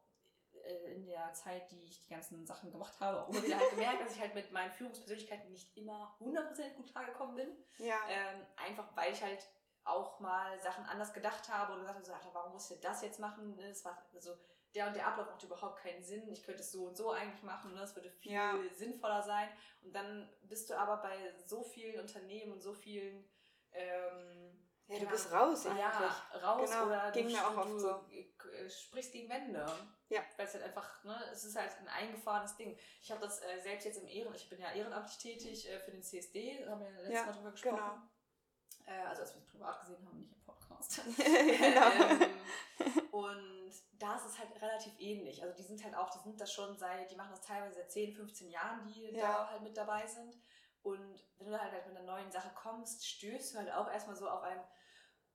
[0.64, 3.70] äh, in der Zeit, die ich die ganzen Sachen gemacht habe, auch immer wieder halt
[3.70, 7.49] gemerkt, dass ich halt mit meinen Führungspersönlichkeiten nicht immer 100% gut klargekommen bin.
[7.78, 7.99] Ja.
[8.09, 9.47] Ähm, einfach weil ich halt
[9.85, 13.03] auch mal Sachen anders gedacht habe und gesagt habe, so, Alter, warum muss ich das
[13.03, 13.55] jetzt machen?
[13.57, 14.37] Ne, Das war also
[14.74, 16.28] der und der Ablauf macht überhaupt keinen Sinn.
[16.32, 17.72] Ich könnte es so und so eigentlich machen.
[17.74, 17.80] Ne?
[17.80, 18.55] Das würde viel Ja.
[18.72, 19.49] sinnvoller sein.
[19.82, 23.28] Und dann bist du aber bei so vielen Unternehmen und so vielen
[23.72, 25.78] ähm, Ja, du keine bist raus eigentlich.
[25.80, 28.05] Ja, raus Genau, oder ging du, mir auch du, oft du so.
[28.51, 29.64] äh, sprichst gegen Wände.
[30.09, 30.22] Ja.
[30.37, 32.76] Weil es halt einfach, ne, es ist halt ein eingefahrenes Ding.
[33.01, 35.91] Ich habe das äh, selbst jetzt im Ehren, ich bin ja ehrenamtlich tätig äh, für
[35.93, 37.76] den CSD, haben wir letztes Ja, Mal drüber gesprochen.
[37.76, 38.03] genau.
[38.87, 41.01] Äh, also als wir es privat gesehen haben, nicht im Podcast.
[41.16, 41.91] genau.
[41.91, 45.43] ähm, und da ist es halt relativ ähnlich.
[45.43, 47.91] Also die sind halt auch, die sind das schon seit, die machen das teilweise seit
[47.93, 49.26] 10, 15 Jahren, die Ja.
[49.28, 50.37] da halt mit dabei sind.
[50.82, 54.16] Und wenn du halt, halt mit einer neuen Sache kommst, stößt du halt auch erstmal
[54.16, 54.62] so auf ein,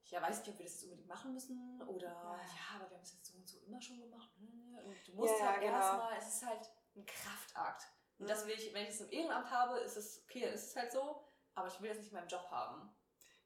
[0.05, 2.35] ja, weiß nicht, ob wir das jetzt unbedingt machen müssen oder Ja.
[2.37, 4.29] ja, aber wir haben es jetzt so und so immer schon gemacht.
[4.39, 5.73] ne, Und du musst Ja, halt genau.
[5.73, 7.87] erstmal, es ist halt ein Kraftakt.
[8.19, 8.49] Und das Mhm.
[8.49, 10.91] will ich, wenn ich es im Ehrenamt habe, ist es okay, dann ist es halt
[10.91, 11.23] so,
[11.55, 12.93] aber ich will das nicht in meinem Job haben.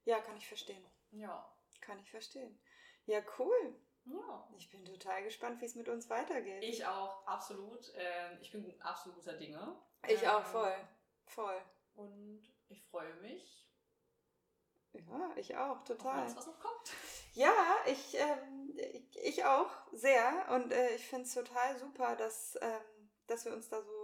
[0.05, 0.85] Ja, kann ich verstehen.
[1.11, 1.49] Ja.
[1.81, 2.59] Kann ich verstehen.
[3.05, 3.75] Ja, cool.
[4.05, 4.47] Ja.
[4.57, 6.63] Ich bin total gespannt, wie es mit uns weitergeht.
[6.63, 7.91] Ich auch, absolut.
[7.95, 9.75] Ähm, ich bin absolut guter Dinge.
[10.07, 10.75] Ich auch Ähm, voll.
[11.25, 11.61] Voll.
[11.95, 13.69] Und ich freue mich
[14.93, 16.19] Ja, ich auch, auf total.
[16.19, 16.91] alles, was noch kommt.
[17.33, 17.53] Ja,
[17.85, 20.47] ich, ähm, ich, ich auch sehr.
[20.51, 24.02] Und äh, ich finde es total super, dass, ähm, dass wir uns da so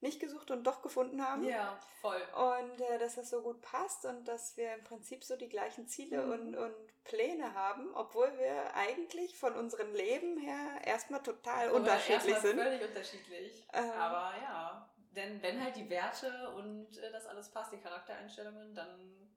[0.00, 1.44] nicht gesucht und doch gefunden haben.
[1.44, 2.20] Ja, voll.
[2.34, 5.86] Und äh, dass das so gut passt und dass wir im Prinzip so die gleichen
[5.86, 6.32] Ziele Mhm.
[6.32, 6.74] und, und
[7.04, 12.60] Pläne haben, obwohl wir eigentlich von unserem Leben her erstmal total Aber unterschiedlich erstmal sind.
[12.60, 13.66] Völlig unterschiedlich.
[13.72, 13.90] Ähm.
[13.92, 19.29] Aber ja, denn wenn halt die Werte und äh, das alles passt, die Charaktereinstellungen, dann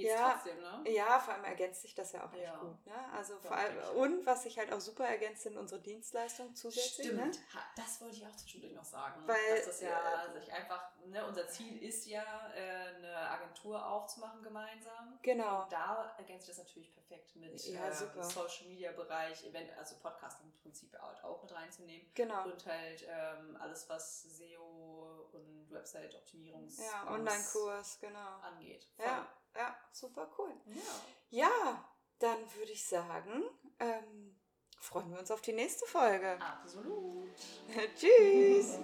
[0.00, 0.32] geht's Ja.
[0.32, 0.82] trotzdem, ne?
[0.90, 2.56] Ja, vor allem ergänzt sich das ja auch echt Ja.
[2.56, 2.86] gut.
[2.86, 2.94] Ne?
[3.14, 7.08] Also Doch, vor allem, und was sich halt auch super ergänzt, sind unsere Dienstleistungen zusätzlich.
[7.08, 7.30] Stimmt, Ne?
[7.76, 9.22] Das wollte ich auch zwischendurch noch sagen.
[9.26, 12.22] Weil, dass das ja sich einfach, ne, unser Ziel ist ja,
[12.54, 15.18] äh, eine Agentur aufzumachen gemeinsam.
[15.22, 15.62] Genau.
[15.64, 18.22] Und da ergänzt sich das natürlich perfekt mit Ja, äh.
[18.22, 22.10] Social Media Bereich, Event, also Podcast im Prinzip halt auch mit reinzunehmen.
[22.14, 22.44] Genau.
[22.44, 28.38] Und halt ähm, alles, was SEO und Website-Optimierungs Ja, Online-Kurs, genau.
[28.42, 28.86] angeht.
[28.96, 29.06] Voll.
[29.06, 29.26] Ja,
[29.56, 30.52] ja, super cool.
[30.66, 30.82] ja.
[31.32, 31.84] Ja,
[32.18, 33.44] dann würde ich sagen,
[33.78, 34.36] ähm,
[34.80, 36.38] freuen wir uns auf die nächste Folge.
[36.40, 37.28] Absolut.
[37.96, 38.78] Tschüss.